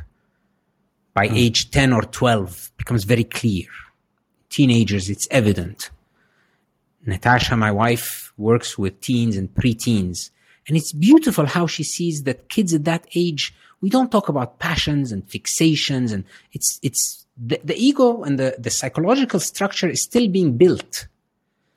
By 1.13 1.27
hmm. 1.27 1.35
age 1.35 1.69
10 1.69 1.91
or 1.91 2.03
12, 2.03 2.71
becomes 2.77 3.03
very 3.03 3.25
clear. 3.25 3.65
Teenagers, 4.49 5.09
it's 5.09 5.27
evident. 5.31 5.89
Natasha, 7.05 7.55
my 7.55 7.71
wife, 7.71 8.33
works 8.37 8.77
with 8.77 8.99
teens 9.01 9.37
and 9.37 9.53
preteens. 9.53 10.31
And 10.67 10.77
it's 10.77 10.91
beautiful 10.91 11.45
how 11.45 11.67
she 11.67 11.83
sees 11.83 12.23
that 12.23 12.49
kids 12.49 12.73
at 12.73 12.85
that 12.85 13.07
age, 13.15 13.53
we 13.81 13.89
don't 13.89 14.11
talk 14.11 14.29
about 14.29 14.59
passions 14.59 15.11
and 15.11 15.25
fixations 15.27 16.13
and 16.13 16.25
it's, 16.51 16.79
it's 16.83 17.25
the, 17.37 17.59
the 17.63 17.75
ego 17.75 18.23
and 18.23 18.37
the, 18.37 18.55
the 18.59 18.69
psychological 18.69 19.39
structure 19.39 19.87
is 19.87 20.03
still 20.03 20.27
being 20.27 20.57
built. 20.57 21.07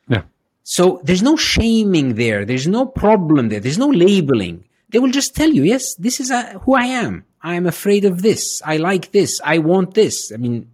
Yeah. 0.08 0.22
So 0.64 1.00
there's 1.04 1.22
no 1.22 1.36
shaming 1.36 2.14
there. 2.14 2.44
There's 2.44 2.66
no 2.66 2.86
problem 2.86 3.48
there. 3.48 3.60
There's 3.60 3.78
no 3.78 3.88
labeling. 3.88 4.64
They 4.90 4.98
will 4.98 5.10
just 5.10 5.34
tell 5.34 5.50
you, 5.50 5.62
yes, 5.62 5.94
this 5.94 6.20
is 6.20 6.30
a, 6.30 6.58
who 6.60 6.74
I 6.74 6.84
am. 6.84 7.24
I 7.42 7.54
am 7.54 7.66
afraid 7.66 8.04
of 8.04 8.22
this. 8.22 8.60
I 8.64 8.76
like 8.76 9.12
this. 9.12 9.40
I 9.42 9.58
want 9.58 9.94
this. 9.94 10.32
I 10.32 10.36
mean, 10.36 10.70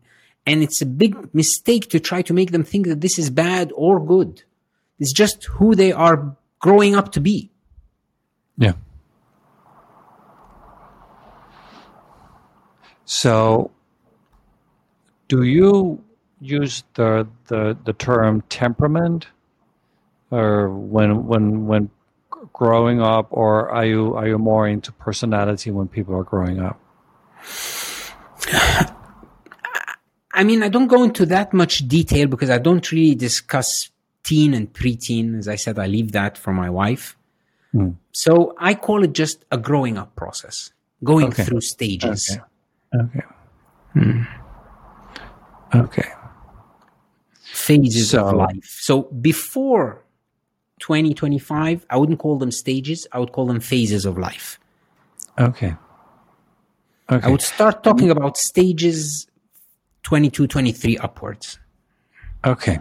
and 0.49 0.63
it's 0.63 0.81
a 0.81 0.87
big 0.87 1.35
mistake 1.35 1.91
to 1.91 2.01
try 2.01 2.23
to 2.23 2.33
make 2.33 2.53
them 2.53 2.65
think 2.65 2.87
that 2.87 3.03
this 3.03 3.19
is 3.19 3.29
bad 3.29 3.71
or 3.75 4.01
good. 4.05 4.43
It's 4.99 5.13
just 5.13 5.45
who 5.45 5.75
they 5.75 5.93
are 5.93 6.35
growing 6.59 6.97
up 6.97 7.13
to 7.13 7.21
be. 7.21 7.51
Yeah. 8.57 8.73
So, 13.05 13.71
do 15.29 15.43
you 15.43 16.03
use 16.41 16.83
the 16.95 17.29
the, 17.49 17.77
the 17.85 17.93
term 17.93 18.43
temperament, 18.49 19.27
or 20.31 20.71
when 20.71 21.27
when 21.27 21.67
when 21.67 21.91
growing 22.55 23.03
up, 23.03 23.29
or 23.31 23.69
are 23.71 23.85
you 23.85 24.15
are 24.15 24.27
you 24.27 24.39
more 24.39 24.67
into 24.67 24.93
personality 24.93 25.71
when 25.71 25.89
people 25.89 26.17
are 26.17 26.25
growing 26.25 26.59
up? 26.59 26.81
I 30.39 30.45
mean, 30.45 30.63
I 30.63 30.69
don't 30.69 30.87
go 30.87 31.03
into 31.03 31.27
that 31.27 31.53
much 31.53 31.89
detail 31.89 32.29
because 32.29 32.49
I 32.49 32.59
don't 32.59 32.93
really 32.93 33.17
discuss 33.17 33.91
teen 34.23 34.55
and 34.55 34.73
preteen. 34.73 35.37
As 35.37 35.49
I 35.49 35.57
said, 35.57 35.81
I 35.81 35.89
leave 35.89 36.13
that 36.13 36.39
for 36.39 36.53
my 36.53 36.71
wife. 36.71 37.17
Hmm. 37.73 37.91
So 38.13 38.55
I 38.57 38.75
call 38.75 39.03
it 39.03 39.15
just 39.15 39.45
a 39.51 39.59
growing 39.59 39.99
up 39.99 40.15
process, 40.15 40.73
going 41.03 41.27
Okay. 41.27 41.43
through 41.43 41.63
stages. 41.63 42.39
Okay. 42.95 43.25
Okay. 43.97 44.27
Okay. 45.75 46.09
phases 47.43 48.15
of 48.15 48.33
life. 48.35 48.65
So 48.81 49.03
before 49.03 50.05
2025, 50.79 51.85
I 51.91 51.97
wouldn't 51.97 52.21
call 52.21 52.39
them 52.39 52.53
stages. 52.53 53.07
I 53.13 53.19
would 53.19 53.33
call 53.33 53.47
them 53.47 53.59
phases 53.61 54.07
of 54.07 54.17
life. 54.17 54.61
Okay. 55.39 55.75
Okay. 57.11 57.27
I 57.27 57.31
would 57.31 57.43
start 57.43 57.83
talking 57.83 58.11
about 58.11 58.37
stages 58.37 59.27
22, 60.09 60.47
23 60.47 60.97
upwards. 60.97 61.59
Okay. 62.43 62.79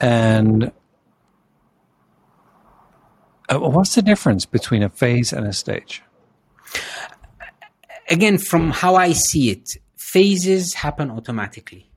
And 0.00 0.72
uh, 3.48 3.60
what's 3.60 3.94
the 3.94 4.02
difference 4.02 4.44
between 4.44 4.82
a 4.82 4.88
phase 4.88 5.32
and 5.32 5.46
a 5.46 5.52
stage? 5.52 6.02
Again, 8.08 8.38
from 8.38 8.72
how 8.72 8.96
I 8.96 9.12
see 9.12 9.50
it, 9.50 9.76
phases 9.94 10.74
happen 10.74 11.12
automatically. 11.12 11.88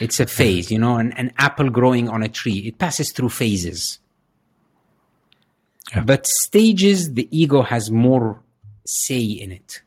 It's 0.00 0.18
a 0.18 0.26
phase, 0.26 0.72
you 0.72 0.78
know, 0.80 0.96
an, 0.96 1.12
an 1.12 1.32
apple 1.38 1.70
growing 1.70 2.08
on 2.08 2.24
a 2.24 2.28
tree. 2.28 2.66
It 2.66 2.78
passes 2.78 3.12
through 3.12 3.28
phases. 3.28 4.00
Yeah. 5.94 6.02
But 6.02 6.26
stages, 6.26 7.14
the 7.14 7.28
ego 7.30 7.62
has 7.62 7.92
more 7.92 8.42
say 8.84 9.20
in 9.20 9.52
it. 9.52 9.82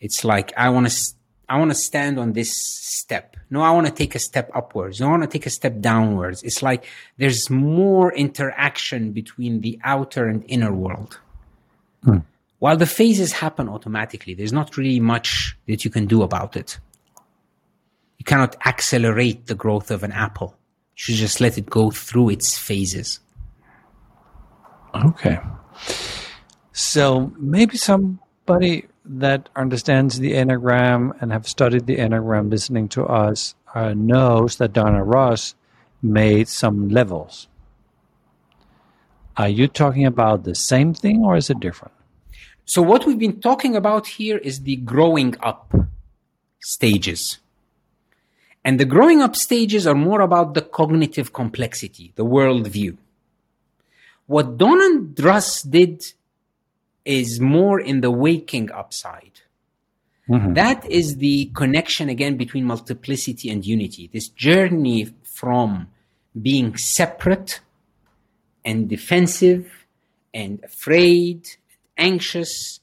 It's 0.00 0.24
like 0.24 0.52
I 0.56 0.70
want 0.70 0.90
to, 0.90 1.14
I 1.50 1.58
want 1.58 1.72
to 1.72 1.74
stand 1.74 2.20
on 2.20 2.32
this 2.32 2.52
step. 2.56 3.36
No, 3.50 3.60
I 3.62 3.72
want 3.72 3.88
to 3.88 3.92
take 3.92 4.14
a 4.14 4.20
step 4.20 4.52
upwards. 4.54 5.00
No, 5.00 5.08
I 5.08 5.10
want 5.10 5.24
to 5.24 5.28
take 5.28 5.46
a 5.46 5.50
step 5.50 5.80
downwards. 5.80 6.44
It's 6.44 6.62
like 6.62 6.86
there's 7.18 7.50
more 7.50 8.14
interaction 8.14 9.10
between 9.10 9.60
the 9.60 9.76
outer 9.82 10.28
and 10.28 10.44
inner 10.46 10.72
world. 10.72 11.18
Hmm. 12.04 12.18
While 12.60 12.76
the 12.76 12.86
phases 12.86 13.32
happen 13.32 13.68
automatically, 13.68 14.34
there's 14.34 14.52
not 14.52 14.76
really 14.76 15.00
much 15.00 15.56
that 15.66 15.84
you 15.84 15.90
can 15.90 16.06
do 16.06 16.22
about 16.22 16.56
it. 16.56 16.78
You 18.18 18.24
cannot 18.24 18.54
accelerate 18.64 19.46
the 19.46 19.56
growth 19.56 19.90
of 19.90 20.04
an 20.04 20.12
apple. 20.12 20.54
You 20.94 21.02
should 21.02 21.16
just 21.16 21.40
let 21.40 21.58
it 21.58 21.68
go 21.68 21.90
through 21.90 22.30
its 22.30 22.56
phases. 22.56 23.18
Okay. 24.94 25.40
So 26.70 27.32
maybe 27.38 27.76
somebody 27.76 28.86
that 29.18 29.48
understands 29.56 30.20
the 30.20 30.32
Enneagram 30.32 31.20
and 31.20 31.32
have 31.32 31.48
studied 31.48 31.86
the 31.86 31.96
Enneagram 31.96 32.48
listening 32.48 32.88
to 32.90 33.04
us 33.04 33.56
uh, 33.74 33.92
knows 33.92 34.56
that 34.56 34.72
Don 34.72 34.94
and 34.94 35.08
Russ 35.08 35.56
made 36.00 36.46
some 36.46 36.88
levels. 36.88 37.48
Are 39.36 39.48
you 39.48 39.66
talking 39.66 40.06
about 40.06 40.44
the 40.44 40.54
same 40.54 40.94
thing 40.94 41.24
or 41.24 41.36
is 41.36 41.50
it 41.50 41.58
different? 41.58 41.94
So, 42.64 42.82
what 42.82 43.04
we've 43.04 43.18
been 43.18 43.40
talking 43.40 43.74
about 43.74 44.06
here 44.06 44.38
is 44.38 44.60
the 44.60 44.76
growing 44.76 45.34
up 45.40 45.74
stages. 46.60 47.38
And 48.64 48.78
the 48.78 48.84
growing 48.84 49.22
up 49.22 49.34
stages 49.34 49.86
are 49.86 49.94
more 49.94 50.20
about 50.20 50.54
the 50.54 50.62
cognitive 50.62 51.32
complexity, 51.32 52.12
the 52.14 52.24
worldview. 52.24 52.96
What 54.26 54.56
Don 54.56 54.80
and 54.80 55.18
Russ 55.18 55.62
did 55.62 56.12
is 57.10 57.40
more 57.40 57.80
in 57.80 58.00
the 58.00 58.10
waking 58.10 58.70
up 58.70 58.94
side. 58.94 59.40
Mm-hmm. 60.28 60.54
That 60.54 60.88
is 60.88 61.16
the 61.16 61.50
connection 61.54 62.08
again 62.08 62.36
between 62.36 62.64
multiplicity 62.64 63.50
and 63.50 63.66
unity. 63.66 64.08
This 64.12 64.28
journey 64.28 65.12
from 65.34 65.88
being 66.40 66.76
separate 66.76 67.60
and 68.64 68.88
defensive 68.88 69.64
and 70.32 70.62
afraid, 70.62 71.48
anxious, 71.98 72.78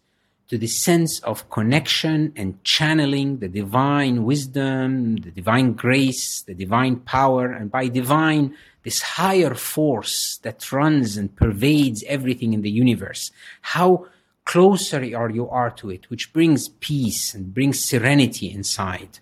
to 0.49 0.57
the 0.57 0.67
sense 0.67 1.19
of 1.21 1.49
connection 1.49 2.33
and 2.35 2.61
channeling 2.63 3.39
the 3.39 3.49
divine 3.49 4.23
wisdom, 4.23 5.17
the 5.17 5.31
divine 5.31 5.73
grace, 5.73 6.41
the 6.41 6.53
divine 6.53 6.97
power, 6.97 7.51
and 7.51 7.69
by 7.69 7.87
divine, 7.87 8.55
this 8.83 9.01
higher 9.01 9.53
force 9.53 10.39
that 10.43 10.71
runs 10.71 11.17
and 11.17 11.35
pervades 11.35 12.03
everything 12.07 12.53
in 12.53 12.61
the 12.61 12.69
universe. 12.69 13.31
How 13.61 14.07
closer 14.47 15.03
you 15.03 15.49
are 15.49 15.69
to 15.71 15.89
it, 15.89 16.09
which 16.09 16.31
brings 16.31 16.69
peace 16.79 17.33
and 17.33 17.53
brings 17.53 17.83
serenity 17.83 18.49
inside. 18.49 19.19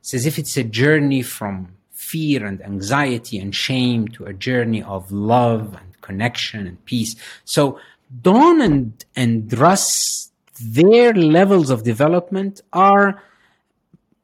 It's 0.00 0.12
as 0.12 0.26
if 0.26 0.38
it's 0.38 0.56
a 0.58 0.62
journey 0.62 1.22
from 1.22 1.72
fear 1.90 2.44
and 2.44 2.62
anxiety 2.62 3.38
and 3.38 3.54
shame 3.54 4.08
to 4.08 4.26
a 4.26 4.34
journey 4.34 4.82
of 4.82 5.10
love 5.10 5.74
and 5.80 5.98
connection 6.02 6.66
and 6.66 6.84
peace. 6.84 7.16
So 7.46 7.80
Don 8.20 8.60
and, 8.60 9.04
and 9.16 9.50
Russ, 9.58 10.30
their 10.60 11.14
levels 11.14 11.70
of 11.70 11.82
development 11.82 12.60
are 12.70 13.22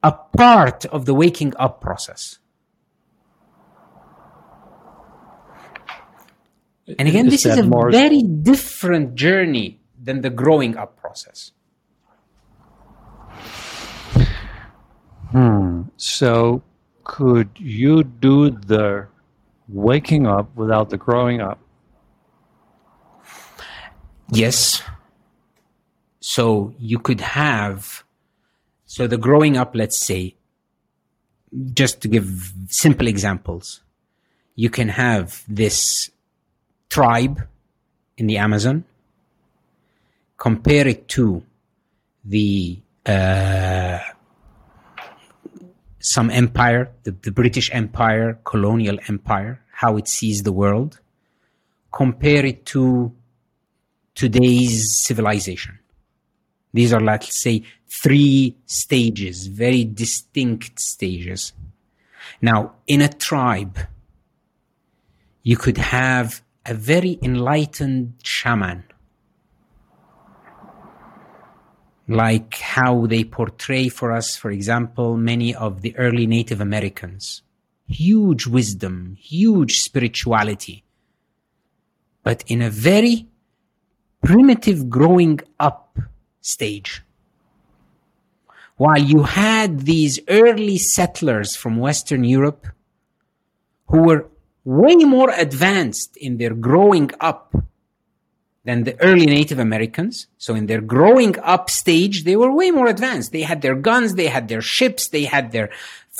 a 0.03 0.11
part 0.11 0.85
of 0.85 1.05
the 1.05 1.15
waking 1.15 1.55
up 1.57 1.81
process. 1.81 2.37
And 6.99 7.07
again, 7.07 7.25
Is 7.25 7.31
this 7.33 7.45
is 7.47 7.57
a 7.57 7.63
more- 7.63 7.91
very 7.91 8.21
different 8.21 9.15
journey 9.15 9.79
than 10.07 10.21
the 10.21 10.29
growing 10.29 10.77
up 10.77 10.95
process. 10.95 11.51
Hmm. 15.31 15.81
So 15.97 16.63
could 17.03 17.49
you 17.57 18.05
do 18.05 18.49
the 18.49 19.07
waking 19.67 20.25
up 20.25 20.55
without 20.55 20.89
the 20.89 20.97
growing 20.97 21.41
up? 21.41 21.59
Yes. 24.31 24.81
So 26.21 26.73
you 26.79 26.99
could 26.99 27.19
have, 27.19 28.05
so 28.85 29.07
the 29.07 29.17
growing 29.17 29.57
up, 29.57 29.75
let's 29.75 29.99
say, 29.99 30.35
just 31.73 31.99
to 32.01 32.07
give 32.07 32.53
simple 32.69 33.07
examples, 33.07 33.81
you 34.55 34.69
can 34.69 34.87
have 34.87 35.43
this 35.49 36.09
tribe 36.89 37.45
in 38.17 38.27
the 38.27 38.37
Amazon, 38.37 38.85
compare 40.37 40.87
it 40.87 41.07
to 41.09 41.43
the 42.23 42.79
uh, 43.05 43.99
some 45.99 46.29
empire, 46.29 46.91
the, 47.03 47.11
the 47.11 47.31
British 47.31 47.69
Empire, 47.73 48.39
colonial 48.43 48.97
empire, 49.07 49.61
how 49.71 49.97
it 49.97 50.07
sees 50.07 50.43
the 50.43 50.51
world, 50.51 50.99
compare 51.91 52.45
it 52.45 52.65
to 52.65 53.11
today's 54.15 55.03
civilization. 55.03 55.79
These 56.73 56.93
are, 56.93 56.99
let's 56.99 57.41
say, 57.41 57.63
three 57.87 58.55
stages, 58.65 59.47
very 59.47 59.83
distinct 59.83 60.79
stages. 60.79 61.53
Now, 62.41 62.73
in 62.85 63.01
a 63.01 63.07
tribe, 63.07 63.79
you 65.43 65.57
could 65.57 65.77
have 65.77 66.41
a 66.65 66.73
very 66.73 67.17
enlightened 67.21 68.13
shaman, 68.23 68.83
like 72.07 72.55
how 72.55 73.05
they 73.05 73.23
portray 73.23 73.89
for 73.89 74.11
us, 74.11 74.35
for 74.35 74.49
example, 74.51 75.17
many 75.17 75.53
of 75.53 75.81
the 75.81 75.95
early 75.97 76.25
Native 76.25 76.61
Americans. 76.61 77.41
Huge 77.87 78.47
wisdom, 78.47 79.17
huge 79.19 79.79
spirituality, 79.79 80.83
but 82.23 82.43
in 82.47 82.61
a 82.61 82.69
very 82.69 83.27
primitive 84.21 84.89
growing 84.89 85.39
up 85.59 85.97
stage. 86.41 87.01
While 88.75 88.99
you 88.99 89.23
had 89.23 89.81
these 89.81 90.19
early 90.27 90.77
settlers 90.77 91.55
from 91.55 91.77
Western 91.77 92.23
Europe 92.23 92.67
who 93.87 94.03
were 94.03 94.27
way 94.63 94.95
more 94.95 95.31
advanced 95.31 96.15
in 96.17 96.37
their 96.37 96.53
growing 96.53 97.09
up 97.19 97.55
than 98.67 98.83
the 98.83 98.99
early 99.01 99.25
Native 99.25 99.59
Americans. 99.59 100.27
So 100.37 100.53
in 100.53 100.65
their 100.65 100.81
growing 100.81 101.39
up 101.39 101.69
stage, 101.69 102.25
they 102.25 102.35
were 102.35 102.53
way 102.53 102.69
more 102.69 102.87
advanced. 102.87 103.31
They 103.31 103.43
had 103.43 103.61
their 103.61 103.75
guns, 103.75 104.15
they 104.15 104.27
had 104.27 104.49
their 104.49 104.61
ships, 104.61 105.07
they 105.07 105.23
had 105.23 105.53
their 105.53 105.69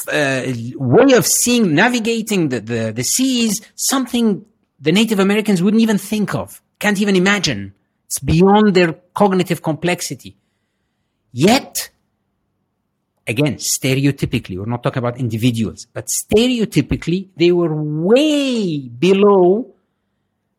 uh, 0.08 0.44
way 0.76 1.12
of 1.20 1.26
seeing, 1.26 1.76
navigating 1.76 2.48
the, 2.48 2.62
the, 2.62 2.94
the 2.96 3.04
seas, 3.04 3.54
something 3.76 4.46
the 4.80 4.94
Native 4.94 5.20
Americans 5.20 5.62
wouldn't 5.62 5.84
even 5.84 5.98
think 5.98 6.34
of, 6.36 6.62
can't 6.80 7.02
even 7.02 7.18
imagine. 7.18 7.74
It's 8.06 8.20
beyond 8.20 8.74
their 8.74 8.94
cognitive 9.14 9.62
complexity. 9.62 10.38
Yet, 11.34 11.90
again, 13.28 13.56
stereotypically, 13.56 14.58
we're 14.58 14.74
not 14.76 14.84
talking 14.84 15.00
about 15.00 15.20
individuals, 15.20 15.86
but 15.92 16.08
stereotypically, 16.08 17.28
they 17.36 17.52
were 17.52 17.76
way 17.76 18.88
below 18.88 19.74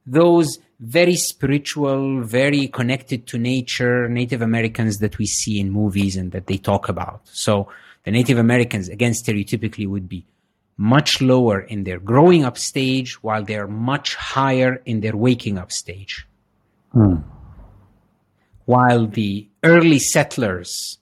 those 0.04 0.58
very 0.80 1.16
spiritual, 1.16 2.22
very 2.22 2.68
connected 2.68 3.26
to 3.26 3.38
nature 3.38 4.08
Native 4.08 4.42
Americans 4.42 4.98
that 4.98 5.18
we 5.18 5.26
see 5.26 5.58
in 5.58 5.70
movies 5.70 6.16
and 6.16 6.30
that 6.32 6.46
they 6.46 6.56
talk 6.56 6.88
about. 6.88 7.20
So 7.24 7.68
the 8.04 8.12
Native 8.12 8.38
Americans, 8.38 8.88
again, 8.88 9.12
stereotypically 9.12 9.88
would 9.88 10.08
be 10.08 10.24
much 10.76 11.20
lower 11.20 11.60
in 11.60 11.82
their 11.82 11.98
growing 11.98 12.44
up 12.44 12.56
stage 12.56 13.22
while 13.22 13.44
they're 13.44 13.66
much 13.66 14.14
higher 14.14 14.80
in 14.84 15.00
their 15.00 15.16
waking 15.16 15.58
up 15.58 15.72
stage. 15.72 16.26
Hmm. 16.92 17.16
While 18.64 19.08
the 19.08 19.48
early 19.64 19.98
settlers, 19.98 20.98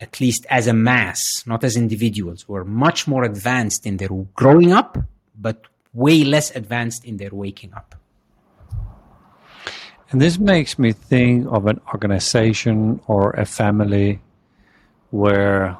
at 0.00 0.18
least 0.20 0.46
as 0.48 0.66
a 0.66 0.72
mass, 0.72 1.20
not 1.46 1.62
as 1.62 1.76
individuals, 1.76 2.48
were 2.48 2.64
much 2.64 3.06
more 3.06 3.24
advanced 3.24 3.84
in 3.84 3.98
their 3.98 4.08
growing 4.34 4.72
up, 4.72 4.96
but 5.38 5.66
way 5.92 6.24
less 6.24 6.54
advanced 6.56 7.04
in 7.04 7.18
their 7.18 7.30
waking 7.32 7.74
up. 7.74 7.94
And 10.16 10.22
this 10.22 10.38
makes 10.38 10.78
me 10.78 10.92
think 10.92 11.46
of 11.50 11.66
an 11.66 11.78
organization 11.88 13.02
or 13.06 13.32
a 13.32 13.44
family 13.44 14.18
where 15.10 15.76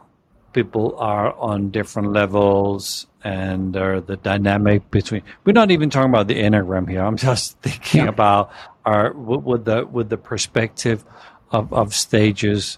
people 0.53 0.95
are 0.99 1.33
on 1.39 1.71
different 1.71 2.13
levels 2.13 3.07
and 3.25 3.73
the 3.73 4.19
dynamic 4.23 4.91
between 4.91 5.23
we're 5.47 5.55
not 5.55 5.71
even 5.71 5.89
talking 5.89 6.11
about 6.11 6.27
the 6.27 6.35
enneagram 6.35 6.87
here 6.87 7.03
i'm 7.03 7.17
just 7.31 7.59
thinking 7.63 8.03
Yeah. 8.03 8.09
about 8.09 8.53
our 8.85 9.15
with 9.15 9.43
with 9.43 9.65
the 9.65 9.87
with 9.87 10.11
the 10.11 10.19
perspective 10.19 11.03
of, 11.51 11.73
of 11.73 11.95
stages 11.95 12.77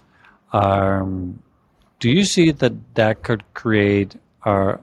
um, 0.53 1.43
do 1.99 2.09
you 2.09 2.23
see 2.23 2.51
that 2.51 2.95
that 2.95 3.23
could 3.23 3.43
create 3.53 4.15
our 4.43 4.79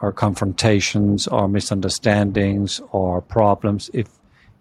our 0.00 0.12
confrontations 0.12 1.26
or 1.26 1.48
misunderstandings 1.48 2.80
or 2.92 3.20
problems 3.20 3.90
if 3.92 4.06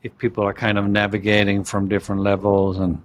if 0.03 0.17
people 0.17 0.43
are 0.43 0.53
kind 0.53 0.77
of 0.77 0.87
navigating 0.87 1.63
from 1.63 1.87
different 1.87 2.21
levels 2.21 2.79
and 2.79 3.01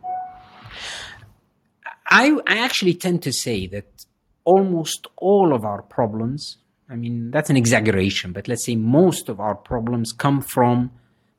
I, 2.09 2.38
I 2.46 2.59
actually 2.59 2.94
tend 2.94 3.22
to 3.24 3.32
say 3.32 3.66
that 3.66 4.06
almost 4.44 5.09
all 5.16 5.52
of 5.52 5.64
our 5.64 5.82
problems, 5.82 6.59
I 6.88 6.94
mean, 6.94 7.30
that's 7.32 7.50
an 7.50 7.56
exaggeration, 7.56 8.32
but 8.32 8.46
let's 8.46 8.64
say 8.64 8.76
most 8.76 9.28
of 9.28 9.40
our 9.40 9.56
problems 9.56 10.12
come 10.12 10.40
from 10.40 10.92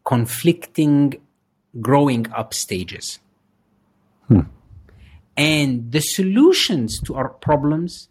conflicting 0.06 1.16
growing 1.80 2.30
up 2.34 2.54
stages. 2.54 3.20
Hmm. 4.28 4.42
And 5.38 5.92
the 5.92 6.02
solutions 6.02 7.00
to 7.02 7.16
our 7.16 7.30
problems 7.30 8.10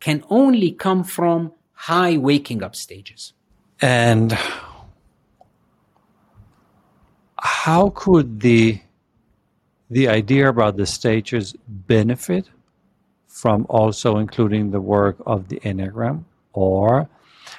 can 0.00 0.22
only 0.28 0.72
come 0.72 1.04
from 1.04 1.52
high 1.72 2.18
waking 2.18 2.62
up 2.62 2.76
stages. 2.76 3.32
and 3.80 4.38
how 7.44 7.90
could 7.90 8.40
the 8.40 8.80
the 9.90 10.08
idea 10.08 10.48
about 10.48 10.76
the 10.78 10.86
stages 10.86 11.54
benefit 11.68 12.48
from 13.28 13.66
also 13.68 14.16
including 14.16 14.70
the 14.70 14.80
work 14.80 15.16
of 15.26 15.48
the 15.48 15.60
enneagram 15.60 16.24
or 16.54 17.06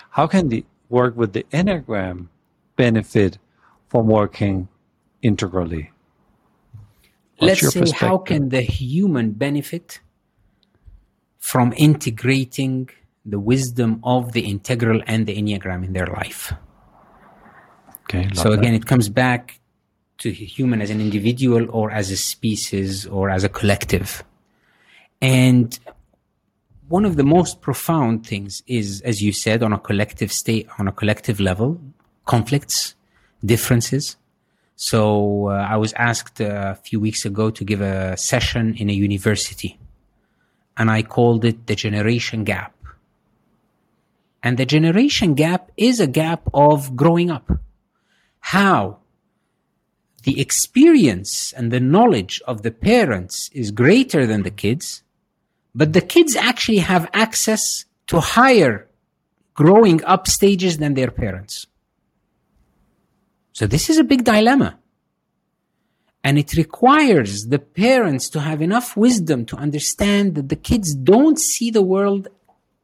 how 0.09 0.25
can 0.25 0.49
the 0.49 0.65
work 0.89 1.15
with 1.15 1.33
the 1.33 1.43
enneagram 1.53 2.27
benefit 2.75 3.37
from 3.87 4.07
working 4.07 4.67
integrally 5.21 5.91
What's 7.37 7.61
Let's 7.61 7.91
say, 7.91 7.97
how 7.97 8.17
can 8.17 8.49
the 8.49 8.61
human 8.61 9.31
benefit 9.31 9.99
from 11.37 11.73
integrating 11.75 12.89
the 13.25 13.39
wisdom 13.39 13.99
of 14.03 14.31
the 14.31 14.49
integral 14.49 15.01
and 15.05 15.27
the 15.27 15.35
enneagram 15.35 15.83
in 15.83 15.93
their 15.93 16.07
life? 16.07 16.53
okay 18.03 18.29
So 18.33 18.49
that. 18.49 18.59
again, 18.59 18.73
it 18.73 18.85
comes 18.85 19.09
back 19.09 19.59
to 20.19 20.31
human 20.31 20.81
as 20.81 20.89
an 20.89 21.01
individual 21.01 21.67
or 21.71 21.91
as 21.91 22.11
a 22.11 22.17
species 22.17 23.05
or 23.05 23.29
as 23.29 23.43
a 23.43 23.49
collective. 23.49 24.23
And 25.21 25.77
one 26.87 27.05
of 27.05 27.15
the 27.15 27.23
most 27.23 27.61
profound 27.61 28.25
things 28.25 28.61
is, 28.67 29.01
as 29.01 29.21
you 29.21 29.33
said, 29.33 29.63
on 29.63 29.73
a 29.73 29.79
collective 29.79 30.31
state, 30.31 30.67
on 30.77 30.87
a 30.87 30.91
collective 30.91 31.39
level, 31.39 31.81
conflicts, 32.25 32.95
differences. 33.43 34.17
So 34.75 35.49
uh, 35.49 35.53
I 35.53 35.77
was 35.77 35.93
asked 35.93 36.41
uh, 36.41 36.73
a 36.73 36.75
few 36.75 36.99
weeks 36.99 37.25
ago 37.25 37.49
to 37.49 37.63
give 37.63 37.81
a 37.81 38.17
session 38.17 38.75
in 38.75 38.89
a 38.89 38.93
university, 38.93 39.79
and 40.77 40.91
I 40.91 41.01
called 41.01 41.45
it 41.45 41.67
the 41.67 41.75
generation 41.75 42.43
gap. 42.43 42.73
And 44.43 44.57
the 44.57 44.65
generation 44.65 45.33
gap 45.33 45.71
is 45.75 45.99
a 45.99 46.07
gap 46.07 46.47
of 46.53 46.95
growing 46.95 47.31
up. 47.31 47.49
How 48.39 48.99
the 50.25 50.41
experience 50.41 51.53
and 51.53 51.71
the 51.71 51.79
knowledge 51.79 52.41
of 52.47 52.63
the 52.63 52.71
parents 52.71 53.49
is 53.53 53.69
greater 53.69 54.25
than 54.25 54.41
the 54.41 54.49
kids, 54.51 55.03
but 55.75 55.93
the 55.93 56.01
kids 56.01 56.35
actually 56.35 56.79
have 56.79 57.09
access 57.13 57.85
to 58.07 58.19
higher 58.19 58.87
growing 59.53 60.03
up 60.03 60.27
stages 60.27 60.79
than 60.79 60.95
their 60.95 61.11
parents. 61.11 61.67
So 63.53 63.67
this 63.67 63.89
is 63.89 63.99
a 63.99 64.03
big 64.03 64.23
dilemma. 64.23 64.79
And 66.23 66.39
it 66.39 66.55
requires 66.55 67.45
the 67.45 67.59
parents 67.59 68.27
to 68.31 68.39
have 68.39 68.63
enough 68.63 68.97
wisdom 68.97 69.45
to 69.45 69.55
understand 69.55 70.33
that 70.35 70.49
the 70.49 70.55
kids 70.55 70.95
don't 70.95 71.39
see 71.39 71.69
the 71.69 71.83
world 71.83 72.29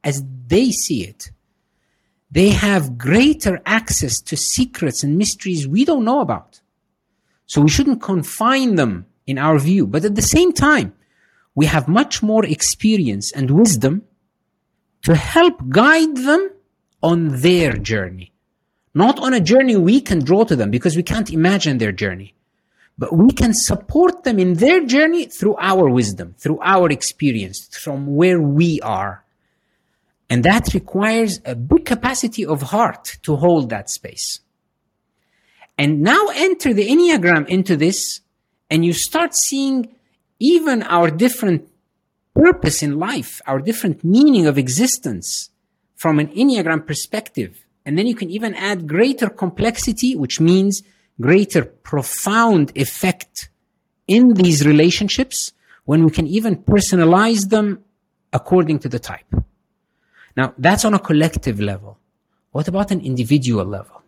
as 0.03 0.23
they 0.47 0.69
see 0.69 1.03
it. 1.03 1.31
They 2.29 2.49
have 2.49 2.99
greater 2.99 3.59
access 3.65 4.21
to 4.21 4.37
secrets 4.37 5.03
and 5.03 5.17
mysteries 5.17 5.67
we 5.67 5.85
don't 5.85 6.05
know 6.05 6.21
about. 6.21 6.60
So 7.51 7.59
we 7.59 7.69
shouldn't 7.69 8.01
confine 8.01 8.75
them 8.75 9.07
in 9.27 9.37
our 9.37 9.59
view. 9.59 9.85
But 9.85 10.05
at 10.05 10.15
the 10.15 10.21
same 10.21 10.53
time, 10.53 10.93
we 11.53 11.65
have 11.65 11.85
much 11.89 12.23
more 12.23 12.45
experience 12.45 13.33
and 13.33 13.51
wisdom 13.51 14.03
to 15.03 15.15
help 15.15 15.67
guide 15.67 16.15
them 16.15 16.51
on 17.03 17.41
their 17.41 17.73
journey. 17.73 18.31
Not 18.93 19.19
on 19.19 19.33
a 19.33 19.41
journey 19.41 19.75
we 19.75 19.99
can 19.99 20.23
draw 20.23 20.45
to 20.45 20.55
them 20.55 20.71
because 20.71 20.95
we 20.95 21.03
can't 21.03 21.29
imagine 21.29 21.77
their 21.77 21.91
journey. 21.91 22.35
But 22.97 23.11
we 23.11 23.31
can 23.31 23.53
support 23.53 24.23
them 24.23 24.39
in 24.39 24.53
their 24.53 24.85
journey 24.85 25.25
through 25.25 25.57
our 25.59 25.89
wisdom, 25.89 26.35
through 26.37 26.59
our 26.61 26.89
experience, 26.89 27.67
from 27.77 28.15
where 28.15 28.39
we 28.39 28.79
are. 28.79 29.25
And 30.29 30.45
that 30.45 30.73
requires 30.73 31.41
a 31.43 31.55
big 31.55 31.83
capacity 31.83 32.45
of 32.45 32.61
heart 32.61 33.17
to 33.23 33.35
hold 33.35 33.71
that 33.71 33.89
space. 33.89 34.39
And 35.81 36.01
now 36.01 36.27
enter 36.35 36.75
the 36.75 36.87
Enneagram 36.87 37.47
into 37.47 37.75
this, 37.75 38.19
and 38.69 38.85
you 38.85 38.93
start 38.93 39.33
seeing 39.33 39.95
even 40.37 40.83
our 40.83 41.09
different 41.09 41.67
purpose 42.35 42.83
in 42.83 42.99
life, 42.99 43.41
our 43.47 43.57
different 43.57 44.03
meaning 44.03 44.45
of 44.45 44.59
existence 44.59 45.49
from 45.95 46.19
an 46.19 46.27
Enneagram 46.27 46.85
perspective. 46.85 47.65
And 47.83 47.97
then 47.97 48.05
you 48.05 48.13
can 48.13 48.29
even 48.29 48.53
add 48.53 48.87
greater 48.87 49.27
complexity, 49.27 50.15
which 50.15 50.39
means 50.39 50.83
greater 51.19 51.65
profound 51.65 52.71
effect 52.75 53.49
in 54.07 54.35
these 54.35 54.63
relationships 54.63 55.51
when 55.85 56.03
we 56.03 56.11
can 56.11 56.27
even 56.27 56.57
personalize 56.57 57.49
them 57.49 57.83
according 58.31 58.77
to 58.81 58.87
the 58.87 58.99
type. 58.99 59.33
Now, 60.37 60.53
that's 60.59 60.85
on 60.85 60.93
a 60.93 60.99
collective 60.99 61.59
level. 61.59 61.97
What 62.51 62.67
about 62.67 62.91
an 62.91 63.01
individual 63.01 63.65
level? 63.65 64.00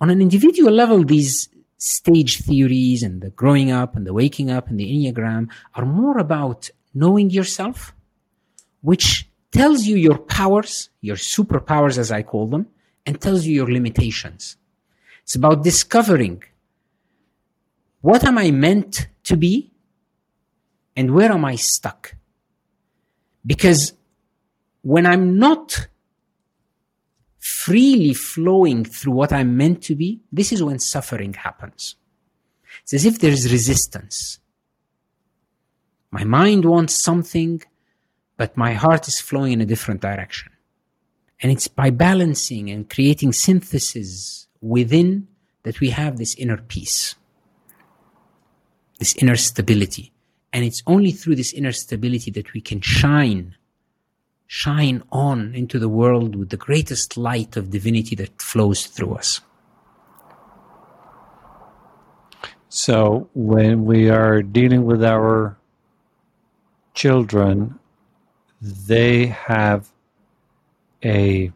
On 0.00 0.10
an 0.10 0.20
individual 0.20 0.72
level, 0.72 1.04
these 1.04 1.48
stage 1.76 2.38
theories 2.38 3.02
and 3.02 3.20
the 3.22 3.30
growing 3.30 3.70
up 3.70 3.96
and 3.96 4.06
the 4.06 4.12
waking 4.12 4.50
up 4.50 4.68
and 4.68 4.78
the 4.78 4.84
Enneagram 4.84 5.48
are 5.74 5.84
more 5.84 6.18
about 6.18 6.70
knowing 6.94 7.30
yourself, 7.30 7.94
which 8.82 9.28
tells 9.50 9.84
you 9.84 9.96
your 9.96 10.18
powers, 10.18 10.90
your 11.00 11.16
superpowers, 11.16 11.98
as 11.98 12.10
I 12.10 12.22
call 12.22 12.46
them, 12.46 12.68
and 13.06 13.20
tells 13.20 13.46
you 13.46 13.54
your 13.54 13.70
limitations. 13.70 14.56
It's 15.22 15.34
about 15.34 15.64
discovering 15.64 16.42
what 18.00 18.24
am 18.24 18.38
I 18.38 18.50
meant 18.50 19.08
to 19.24 19.36
be 19.36 19.72
and 20.96 21.14
where 21.14 21.32
am 21.32 21.44
I 21.44 21.56
stuck? 21.56 22.14
Because 23.44 23.92
when 24.82 25.06
I'm 25.06 25.38
not 25.38 25.88
freely 27.40 28.14
flowing 28.14 28.84
through 28.84 29.12
what 29.12 29.32
I'm 29.32 29.56
meant 29.56 29.82
to 29.84 29.96
be, 29.96 30.20
this 30.30 30.52
is 30.52 30.62
when 30.62 30.78
suffering 30.78 31.32
happens. 31.32 31.96
It's 32.82 32.94
as 32.94 33.06
if 33.06 33.18
there's 33.18 33.50
resistance. 33.50 34.38
My 36.10 36.24
mind 36.24 36.64
wants 36.64 37.02
something, 37.02 37.62
but 38.36 38.56
my 38.56 38.74
heart 38.74 39.08
is 39.08 39.20
flowing 39.20 39.52
in 39.52 39.60
a 39.60 39.66
different 39.66 40.00
direction. 40.00 40.52
And 41.42 41.50
it's 41.50 41.68
by 41.68 41.90
balancing 41.90 42.70
and 42.70 42.88
creating 42.88 43.32
synthesis 43.32 44.46
within 44.60 45.26
that 45.62 45.80
we 45.80 45.90
have 45.90 46.18
this 46.18 46.34
inner 46.36 46.58
peace, 46.58 47.14
this 48.98 49.14
inner 49.16 49.36
stability. 49.36 50.12
And 50.52 50.64
it's 50.64 50.82
only 50.86 51.12
through 51.12 51.36
this 51.36 51.52
inner 51.52 51.72
stability 51.72 52.30
that 52.32 52.52
we 52.52 52.60
can 52.60 52.80
shine 52.80 53.56
shine 54.52 55.00
on 55.12 55.54
into 55.54 55.78
the 55.78 55.88
world 55.88 56.34
with 56.34 56.48
the 56.50 56.56
greatest 56.56 57.16
light 57.16 57.56
of 57.56 57.70
divinity 57.70 58.16
that 58.16 58.42
flows 58.42 58.84
through 58.84 59.14
us. 59.14 59.40
So 62.68 63.30
when 63.32 63.84
we 63.84 64.10
are 64.10 64.42
dealing 64.42 64.86
with 64.86 65.04
our 65.04 65.56
children, 66.94 67.78
they 68.60 69.26
have 69.26 69.92
a 71.04 71.52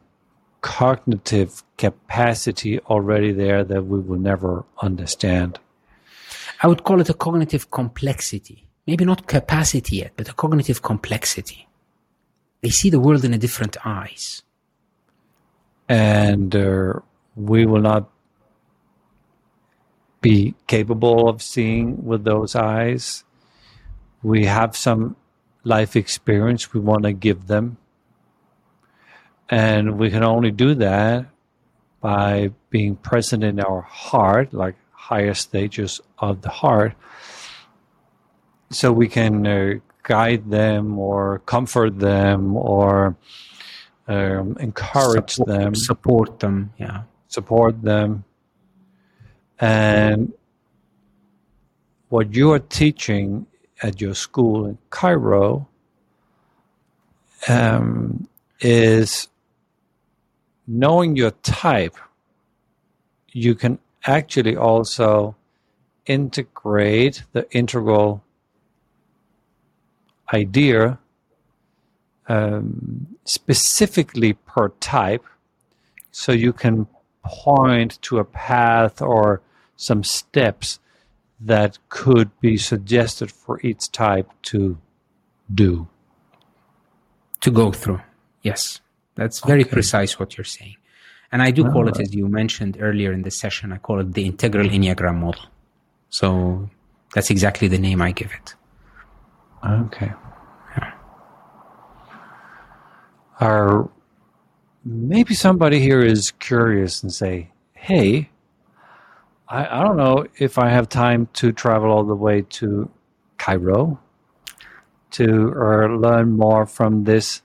cognitive 0.61 1.65
capacity 1.77 2.79
already 2.79 3.33
there 3.33 3.65
that 3.65 3.87
we 3.87 3.99
will 3.99 4.21
never 4.21 4.65
understand. 4.81 5.59
I 6.63 6.69
would 6.69 6.85
call 6.85 7.01
it 7.01 7.11
a 7.11 7.15
cognitive 7.15 7.73
complexity. 7.73 8.69
Maybe 8.87 9.05
not 9.05 9.27
capacity 9.27 9.97
yet, 9.97 10.13
but 10.15 10.29
a 10.29 10.33
cognitive 10.33 10.81
complexity. 10.81 11.67
They 12.65 12.71
see 12.71 12.89
the 12.89 12.99
world 12.99 13.27
in 13.27 13.35
a 13.35 13.39
different 13.39 13.77
eyes. 13.85 14.43
And 15.87 16.57
uh, 16.57 16.95
we 17.37 17.67
will 17.67 17.83
not 17.83 18.11
be 20.23 20.55
capable 20.67 21.29
of 21.29 21.43
seeing 21.43 22.07
with 22.07 22.25
those 22.25 22.57
eyes. 22.57 23.23
We 24.23 24.47
have 24.47 24.79
some 24.79 25.17
life 25.63 25.95
experience 25.95 26.73
we 26.73 26.81
want 26.81 27.03
to 27.03 27.13
give 27.13 27.49
them. 27.49 27.77
And 29.51 29.99
we 29.99 30.09
can 30.09 30.25
only 30.25 30.51
do 30.51 30.75
that 30.77 31.27
by 32.01 32.51
being 32.71 32.97
present 32.97 33.45
in 33.45 33.61
our 33.61 33.83
heart, 33.83 34.55
like 34.55 34.77
higher 34.91 35.35
stages 35.35 36.01
of 36.19 36.41
the 36.41 36.49
heart, 36.49 36.95
so 38.71 38.91
we 38.91 39.09
can 39.09 39.47
uh, 39.47 39.75
guide 40.05 40.49
them 40.51 40.99
or 40.99 41.41
comfort 41.41 41.99
them 41.99 42.57
or 42.57 43.17
um, 44.07 44.57
encourage 44.61 45.33
support, 45.33 45.49
them, 45.49 45.75
support 45.75 46.39
them. 46.41 46.73
Yeah. 46.79 47.03
support 47.29 47.83
them. 47.83 48.25
And 49.59 50.33
what 52.09 52.35
you 52.35 52.53
are 52.53 52.61
teaching 52.61 53.47
at 53.83 54.01
your 54.01 54.15
school 54.15 54.67
in 54.67 54.79
Cairo 54.91 55.69
um, 57.49 58.29
is 58.61 59.29
knowing 60.67 61.17
your 61.17 61.33
type, 61.43 61.97
you 63.33 63.55
can 63.55 63.79
actually 64.07 64.57
also 64.57 65.35
integrate 66.07 67.25
the 67.33 67.51
integral 67.51 68.24
idea 70.35 70.99
um, 72.29 73.07
specifically 73.25 74.33
per 74.33 74.69
type 74.81 75.25
so 76.11 76.33
you 76.33 76.53
can 76.53 76.87
point 77.25 78.01
to 78.03 78.19
a 78.19 78.25
path 78.25 79.03
or 79.03 79.41
some 79.77 80.03
steps 80.05 80.79
that 81.41 81.79
could 81.89 82.31
be 82.41 82.57
suggested 82.57 83.31
for 83.31 83.61
each 83.63 83.91
type 83.91 84.31
to 84.43 84.79
do. 85.53 85.89
To 87.41 87.51
go 87.51 87.73
through. 87.73 88.01
Yes. 88.43 88.81
That's 89.17 89.41
very 89.41 89.63
okay. 89.63 89.71
precise 89.71 90.19
what 90.19 90.37
you're 90.37 90.53
saying. 90.59 90.77
And 91.33 91.43
i 91.43 91.51
do 91.51 91.65
call 91.65 91.89
it 91.89 91.99
as 91.99 92.15
you 92.15 92.29
mentioned 92.29 92.77
earlier 92.81 93.11
in 93.13 93.23
the 93.23 93.31
session 93.31 93.73
i 93.73 93.79
call 93.79 93.99
it 94.01 94.13
the 94.15 94.25
integral 94.25 94.69
enneagram 94.69 95.17
model. 95.17 95.47
So 96.09 96.71
that's 97.13 97.31
exactly 97.31 97.67
the 97.67 97.79
name 97.79 98.01
i 98.01 98.13
give 98.13 98.33
it. 98.41 98.55
Okay 99.69 100.13
are 103.41 103.91
maybe 104.85 105.35
somebody 105.35 105.81
here 105.81 106.01
is 106.01 106.31
curious 106.33 107.03
and 107.03 107.13
say, 107.13 107.51
hey, 107.73 108.31
I, 109.49 109.81
I 109.81 109.83
don't 109.83 109.97
know 109.97 110.27
if 110.39 110.59
I 110.59 110.71
have 110.71 110.89
time 110.89 111.29
to 111.35 111.53
travel 111.53 111.91
all 111.91 112.05
the 112.05 112.15
way 112.15 112.43
to 112.43 112.91
Cairo 113.39 114.01
to 115.13 115.49
or 115.53 115.97
learn 115.97 116.33
more 116.33 116.67
from 116.67 117.05
this 117.05 117.43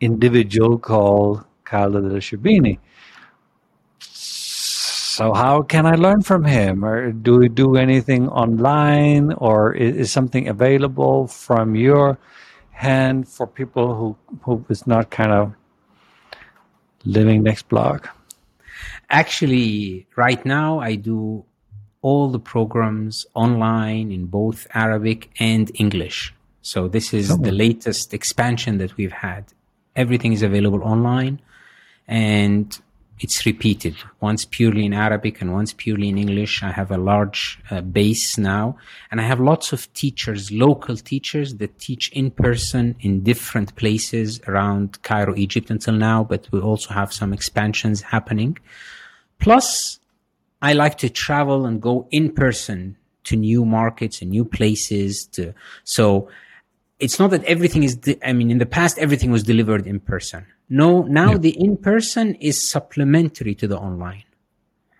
individual 0.00 0.78
called 0.78 1.44
Khaled 1.64 2.04
El-Sherbini. 2.04 2.78
So 3.98 5.32
how 5.32 5.62
can 5.62 5.86
I 5.86 5.94
learn 5.94 6.22
from 6.22 6.44
him? 6.44 6.84
Or 6.84 7.10
do 7.12 7.38
we 7.38 7.48
do 7.48 7.76
anything 7.76 8.28
online 8.28 9.32
or 9.32 9.72
is, 9.72 9.96
is 9.96 10.12
something 10.12 10.48
available 10.48 11.26
from 11.26 11.74
your 11.74 12.18
hand 12.76 13.26
for 13.26 13.46
people 13.46 13.94
who 13.94 14.16
who 14.42 14.64
is 14.68 14.86
not 14.86 15.10
kind 15.10 15.32
of 15.32 15.52
living 17.04 17.42
next 17.42 17.68
block? 17.68 18.16
Actually, 19.10 20.06
right 20.16 20.44
now 20.44 20.78
I 20.78 20.96
do 20.96 21.44
all 22.02 22.28
the 22.28 22.38
programs 22.38 23.26
online 23.34 24.12
in 24.12 24.26
both 24.26 24.66
Arabic 24.74 25.30
and 25.40 25.70
English. 25.74 26.34
So 26.62 26.88
this 26.88 27.14
is 27.14 27.30
oh. 27.30 27.36
the 27.36 27.52
latest 27.52 28.12
expansion 28.12 28.78
that 28.78 28.96
we've 28.96 29.18
had. 29.28 29.44
Everything 29.94 30.32
is 30.32 30.42
available 30.42 30.82
online 30.82 31.40
and 32.06 32.78
it's 33.18 33.46
repeated 33.46 33.96
once 34.20 34.44
purely 34.44 34.84
in 34.84 34.92
Arabic 34.92 35.40
and 35.40 35.52
once 35.52 35.72
purely 35.72 36.08
in 36.08 36.18
English. 36.18 36.62
I 36.62 36.70
have 36.70 36.90
a 36.90 36.98
large 36.98 37.58
uh, 37.70 37.80
base 37.80 38.36
now 38.36 38.76
and 39.10 39.20
I 39.20 39.24
have 39.24 39.40
lots 39.40 39.72
of 39.72 39.92
teachers, 39.94 40.52
local 40.52 40.96
teachers 40.96 41.54
that 41.56 41.78
teach 41.78 42.10
in 42.12 42.30
person 42.30 42.94
in 43.00 43.22
different 43.22 43.74
places 43.76 44.40
around 44.46 45.02
Cairo, 45.02 45.34
Egypt 45.34 45.70
until 45.70 45.94
now, 45.94 46.24
but 46.24 46.46
we 46.52 46.60
also 46.60 46.92
have 46.92 47.12
some 47.12 47.32
expansions 47.32 48.02
happening. 48.02 48.58
Plus, 49.38 49.98
I 50.60 50.74
like 50.74 50.98
to 50.98 51.08
travel 51.08 51.64
and 51.64 51.80
go 51.80 52.06
in 52.10 52.32
person 52.32 52.96
to 53.24 53.36
new 53.36 53.64
markets 53.64 54.20
and 54.20 54.30
new 54.30 54.44
places 54.44 55.26
to, 55.32 55.54
so 55.84 56.28
it's 56.98 57.18
not 57.18 57.30
that 57.30 57.44
everything 57.44 57.82
is, 57.82 57.96
de- 57.96 58.18
I 58.26 58.32
mean, 58.32 58.50
in 58.50 58.58
the 58.58 58.66
past, 58.66 58.98
everything 58.98 59.30
was 59.30 59.42
delivered 59.42 59.86
in 59.86 60.00
person 60.00 60.46
no, 60.68 61.02
now 61.02 61.32
yeah. 61.32 61.38
the 61.38 61.60
in 61.60 61.76
person 61.76 62.34
is 62.36 62.68
supplementary 62.68 63.54
to 63.56 63.68
the 63.68 63.78
online. 63.78 64.24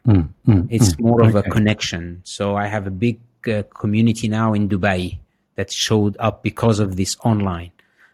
Mm, 0.06 0.28
mm, 0.46 0.66
it's 0.70 0.94
mm, 0.94 1.00
more 1.00 1.22
of 1.22 1.34
okay. 1.34 1.48
a 1.48 1.50
connection. 1.50 2.20
So 2.24 2.56
I 2.56 2.66
have 2.66 2.86
a 2.86 2.90
big 2.90 3.18
uh, 3.48 3.64
community 3.74 4.28
now 4.28 4.54
in 4.54 4.68
Dubai 4.68 5.18
that 5.56 5.72
showed 5.72 6.16
up 6.20 6.42
because 6.42 6.78
of 6.78 6.96
this 6.96 7.16
online. 7.24 7.72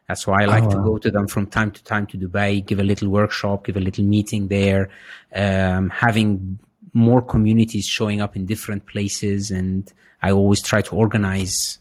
That's 0.09 0.27
why 0.27 0.43
I 0.43 0.47
like 0.47 0.65
oh, 0.65 0.71
to 0.71 0.77
go 0.77 0.99
to 0.99 1.11
them 1.11 1.27
from 1.27 1.47
time 1.47 1.71
to 1.71 1.83
time 1.85 2.07
to 2.09 2.19
Dubai, 2.19 2.65
give 2.65 2.79
a 2.79 2.83
little 2.83 3.09
workshop, 3.09 3.67
give 3.67 3.77
a 3.77 3.81
little 3.81 4.05
meeting 4.05 4.49
there, 4.49 4.91
um, 5.35 5.91
having 5.91 6.59
more 6.93 7.23
communities 7.23 7.87
showing 7.87 8.21
up 8.21 8.37
in 8.37 8.47
different 8.47 8.87
places. 8.87 9.51
And 9.51 9.91
I 10.23 10.33
always 10.33 10.61
try 10.61 10.83
to 10.83 10.95
organize 10.95 11.79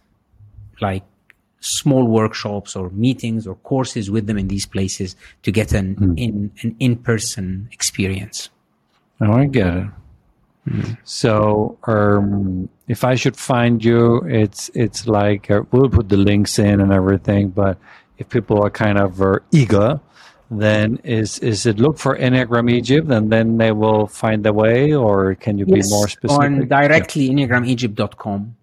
like 0.80 1.04
small 1.62 2.06
workshops 2.06 2.76
or 2.76 2.90
meetings 2.90 3.48
or 3.48 3.56
courses 3.56 4.12
with 4.12 4.28
them 4.28 4.38
in 4.38 4.48
these 4.50 4.66
places 4.66 5.16
to 5.44 5.52
get 5.52 5.72
an 5.72 5.96
mm. 5.96 6.20
in 6.20 6.52
an 6.64 6.76
in-person 6.80 7.70
experience. 7.72 8.50
Oh, 9.22 9.32
I 9.34 9.46
get 9.46 9.68
it. 9.68 9.88
Mm. 10.68 10.98
So, 11.04 11.78
um, 11.86 12.70
if 12.88 13.04
I 13.04 13.16
should 13.16 13.38
find 13.38 13.84
you, 13.84 14.22
it's 14.28 14.70
it's 14.74 15.08
like 15.08 15.50
uh, 15.50 15.64
we'll 15.72 15.90
put 15.90 16.10
the 16.10 16.18
links 16.18 16.60
in 16.60 16.82
and 16.82 16.92
everything. 16.92 17.50
But 17.50 17.78
if 18.18 18.30
people 18.30 18.62
are 18.64 18.70
kind 18.70 18.98
of 18.98 19.22
uh, 19.22 19.40
eager, 19.52 20.00
then 20.50 21.00
is 21.04 21.40
is 21.40 21.66
it 21.66 21.80
look 21.80 21.98
for 21.98 22.18
Enneagram 22.18 22.70
Egypt 22.70 23.10
and 23.10 23.32
then 23.32 23.58
they 23.58 23.72
will 23.72 24.08
find 24.08 24.44
the 24.44 24.54
way, 24.54 24.94
or 24.94 25.36
can 25.36 25.58
you 25.58 25.66
yes, 25.68 25.88
be 25.88 25.96
more 25.96 26.08
specific? 26.08 26.44
On 26.44 26.68
directly 26.68 27.26
yeah. 27.26 27.48
enneagramegypt.com 27.48 28.56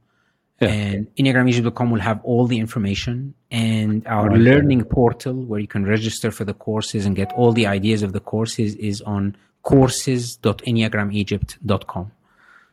yeah. 0.61 0.68
And 0.68 1.14
EnneagramEgypt.com 1.16 1.90
will 1.90 2.01
have 2.01 2.21
all 2.25 2.47
the 2.47 2.59
information 2.59 3.35
and 3.51 4.07
our 4.07 4.29
right. 4.29 4.38
learning 4.38 4.85
portal 4.85 5.35
where 5.35 5.61
you 5.61 5.68
can 5.68 5.87
register 5.87 6.33
for 6.33 6.44
the 6.44 6.55
courses 6.55 7.05
and 7.07 7.14
get 7.14 7.33
all 7.35 7.53
the 7.53 7.66
ideas 7.66 8.03
of 8.03 8.12
the 8.12 8.21
courses 8.21 8.75
is 8.77 9.03
on 9.03 9.37
courses.enneagramegypt.com. 9.62 12.12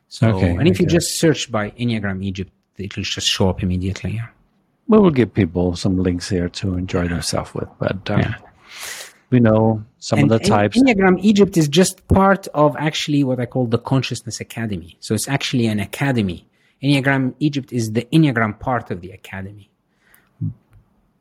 So, 0.08 0.30
okay, 0.30 0.52
and 0.52 0.68
if 0.68 0.78
okay. 0.78 0.84
you 0.84 0.90
just 0.90 1.20
search 1.20 1.52
by 1.52 1.72
Enneagram 1.72 2.24
Egypt, 2.24 2.54
it 2.78 2.96
will 2.96 3.04
just 3.04 3.28
show 3.28 3.50
up 3.50 3.62
immediately. 3.62 4.12
Yeah. 4.14 4.28
Well, 4.88 5.02
we'll 5.02 5.12
give 5.12 5.34
people 5.34 5.76
some 5.76 6.02
links 6.02 6.30
here 6.30 6.48
to 6.50 6.76
enjoy 6.76 7.08
themselves 7.08 7.54
with, 7.54 7.68
but 7.80 8.10
um, 8.10 8.20
yeah. 8.20 8.36
we 9.32 9.40
know 9.40 9.84
some 9.98 10.20
and 10.20 10.32
of 10.32 10.42
the 10.42 10.48
types. 10.48 10.82
Enneagram 10.82 11.18
Egypt 11.22 11.58
is 11.58 11.68
just 11.68 12.08
part 12.08 12.48
of 12.54 12.78
actually 12.78 13.24
what 13.24 13.40
I 13.40 13.48
call 13.48 13.66
the 13.66 13.80
Consciousness 13.80 14.40
Academy. 14.40 14.96
So 15.00 15.16
it's 15.16 15.28
actually 15.28 15.66
an 15.68 15.80
academy 15.80 16.48
Enneagram 16.84 17.34
Egypt 17.40 17.72
is 17.72 17.94
the 17.94 18.08
Enneagram 18.14 18.60
part 18.60 18.92
of 18.92 19.02
the 19.02 19.12
academy. 19.12 19.70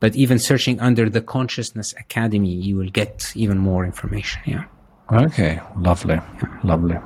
But 0.00 0.14
even 0.16 0.38
searching 0.38 0.80
under 0.80 1.08
the 1.08 1.22
Consciousness 1.22 1.94
Academy, 1.98 2.52
you 2.52 2.76
will 2.76 2.90
get 2.90 3.32
even 3.34 3.58
more 3.58 3.84
information. 3.84 4.42
Yeah. 4.44 4.64
Okay. 5.10 5.60
Lovely. 5.78 6.16
Yeah. 6.16 6.58
Lovely. 6.62 6.98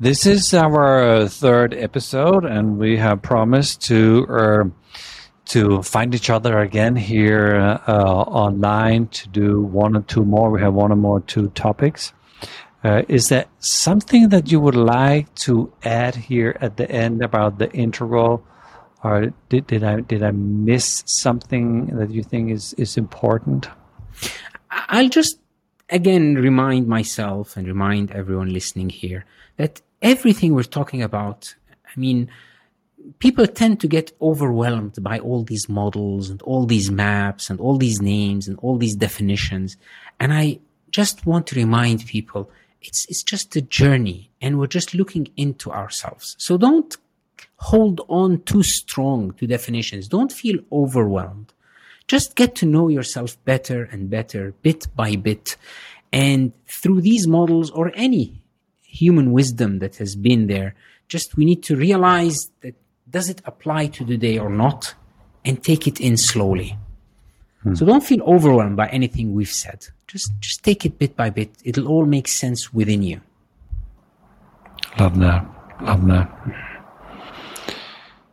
This 0.00 0.26
is 0.26 0.52
our 0.52 1.28
third 1.28 1.74
episode, 1.74 2.44
and 2.44 2.78
we 2.78 2.96
have 2.96 3.22
promised 3.22 3.82
to 3.82 4.26
uh, 4.28 4.64
to 5.46 5.82
find 5.82 6.14
each 6.14 6.30
other 6.30 6.58
again 6.58 6.96
here 6.96 7.78
uh, 7.86 7.92
online 7.92 9.06
to 9.08 9.28
do 9.28 9.60
one 9.60 9.96
or 9.96 10.02
two 10.02 10.24
more. 10.24 10.50
We 10.50 10.60
have 10.60 10.74
one 10.74 10.90
or 10.90 10.96
more 10.96 11.20
two 11.20 11.48
topics. 11.50 12.12
Uh, 12.84 13.02
is 13.08 13.30
there 13.30 13.46
something 13.60 14.28
that 14.28 14.52
you 14.52 14.60
would 14.60 14.76
like 14.76 15.34
to 15.34 15.72
add 15.84 16.14
here 16.14 16.54
at 16.60 16.76
the 16.76 16.90
end 16.90 17.22
about 17.22 17.58
the 17.58 17.72
integral, 17.72 18.44
or 19.02 19.32
did, 19.48 19.66
did 19.66 19.82
I 19.82 20.00
did 20.00 20.22
I 20.22 20.32
miss 20.32 21.02
something 21.06 21.86
that 21.96 22.10
you 22.10 22.22
think 22.22 22.50
is 22.50 22.74
is 22.74 22.98
important? 22.98 23.68
I'll 24.70 25.08
just 25.08 25.38
again 25.88 26.34
remind 26.34 26.86
myself 26.86 27.56
and 27.56 27.66
remind 27.66 28.10
everyone 28.10 28.52
listening 28.52 28.90
here 28.90 29.24
that 29.56 29.80
everything 30.02 30.54
we're 30.54 30.64
talking 30.64 31.02
about, 31.02 31.54
I 31.86 31.98
mean, 31.98 32.28
people 33.18 33.46
tend 33.46 33.80
to 33.80 33.88
get 33.88 34.12
overwhelmed 34.20 35.02
by 35.02 35.18
all 35.20 35.42
these 35.42 35.70
models 35.70 36.28
and 36.28 36.42
all 36.42 36.66
these 36.66 36.90
maps 36.90 37.48
and 37.48 37.58
all 37.60 37.78
these 37.78 38.02
names 38.02 38.46
and 38.46 38.58
all 38.58 38.76
these 38.76 38.94
definitions. 38.94 39.78
And 40.20 40.34
I 40.34 40.58
just 40.90 41.24
want 41.24 41.46
to 41.46 41.56
remind 41.56 42.04
people 42.06 42.50
it's, 42.86 43.06
it's 43.08 43.22
just 43.22 43.56
a 43.56 43.60
journey 43.60 44.30
and 44.40 44.58
we're 44.58 44.66
just 44.66 44.94
looking 44.94 45.28
into 45.36 45.70
ourselves. 45.70 46.36
So 46.38 46.56
don't 46.56 46.96
hold 47.56 48.00
on 48.08 48.42
too 48.42 48.62
strong 48.62 49.32
to 49.34 49.46
definitions. 49.46 50.08
Don't 50.08 50.32
feel 50.32 50.58
overwhelmed. 50.70 51.52
Just 52.06 52.36
get 52.36 52.54
to 52.56 52.66
know 52.66 52.88
yourself 52.88 53.42
better 53.44 53.84
and 53.84 54.10
better, 54.10 54.52
bit 54.62 54.86
by 54.94 55.16
bit. 55.16 55.56
And 56.12 56.52
through 56.66 57.00
these 57.00 57.26
models 57.26 57.70
or 57.70 57.90
any 57.94 58.42
human 58.82 59.32
wisdom 59.32 59.78
that 59.78 59.96
has 59.96 60.14
been 60.14 60.46
there, 60.46 60.74
just 61.08 61.36
we 61.36 61.44
need 61.44 61.62
to 61.64 61.76
realize 61.76 62.50
that 62.60 62.74
does 63.08 63.28
it 63.28 63.40
apply 63.44 63.86
to 63.86 64.04
today 64.04 64.38
or 64.38 64.50
not 64.50 64.94
and 65.44 65.62
take 65.62 65.86
it 65.86 66.00
in 66.00 66.16
slowly. 66.16 66.76
Hmm. 67.64 67.74
So 67.74 67.84
don't 67.84 68.04
feel 68.04 68.22
overwhelmed 68.22 68.76
by 68.76 68.88
anything 68.88 69.34
we've 69.34 69.48
said. 69.48 69.88
Just 70.06 70.30
just 70.40 70.62
take 70.62 70.86
it 70.86 70.98
bit 70.98 71.16
by 71.16 71.30
bit. 71.30 71.50
It'll 71.64 71.88
all 71.88 72.06
make 72.06 72.28
sense 72.28 72.72
within 72.72 73.02
you. 73.02 73.20
Love 74.98 75.18
that. 75.18 75.44
Love 75.82 76.06
that. 76.06 76.30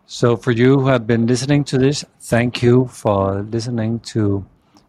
So, 0.06 0.36
for 0.36 0.52
you 0.52 0.78
who 0.80 0.88
have 0.88 1.08
been 1.08 1.26
listening 1.26 1.64
to 1.66 1.78
this, 1.78 2.04
thank 2.20 2.62
you 2.62 2.88
for 2.88 3.44
listening 3.44 4.02
to 4.12 4.46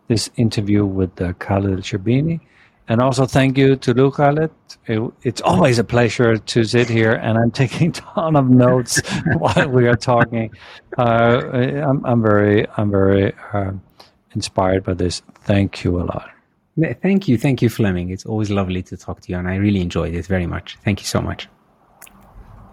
this 0.08 0.28
interview 0.36 0.84
with 0.84 1.22
uh, 1.22 1.32
Khaled 1.34 1.78
Sherbini. 1.78 2.40
And 2.88 3.00
also 3.00 3.24
thank 3.24 3.56
you 3.56 3.76
to 3.76 3.94
Lou 3.94 4.10
Khaled. 4.10 4.50
It, 4.86 5.00
it's 5.22 5.40
always 5.40 5.78
a 5.78 5.84
pleasure 5.84 6.36
to 6.36 6.64
sit 6.64 6.88
here, 6.88 7.12
and 7.12 7.38
I'm 7.38 7.52
taking 7.52 7.90
a 7.90 7.92
ton 7.92 8.34
of 8.34 8.50
notes 8.50 9.00
while 9.38 9.68
we 9.68 9.86
are 9.86 9.94
talking. 9.94 10.50
Uh, 10.98 11.40
I'm, 11.88 12.04
I'm, 12.04 12.20
very, 12.20 12.66
I'm 12.76 12.90
very 12.90 13.32
uh, 13.52 13.72
inspired 14.34 14.84
by 14.84 14.94
this. 14.94 15.22
Thank 15.42 15.84
you 15.84 16.00
a 16.00 16.04
lot. 16.04 16.28
Thank 17.02 17.28
you. 17.28 17.36
Thank 17.36 17.60
you, 17.60 17.68
Flemming. 17.68 18.10
It's 18.10 18.24
always 18.24 18.50
lovely 18.50 18.82
to 18.84 18.96
talk 18.96 19.20
to 19.20 19.32
you, 19.32 19.38
and 19.38 19.46
I 19.46 19.56
really 19.56 19.80
enjoyed 19.80 20.14
it 20.14 20.26
very 20.26 20.46
much. 20.46 20.76
Thank 20.84 21.00
you 21.00 21.06
so 21.06 21.20
much. 21.20 21.48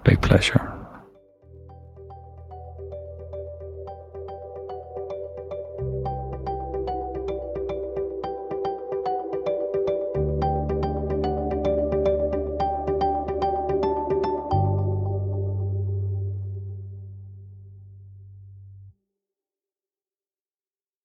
Big 0.06 0.22
pleasure. 0.22 0.79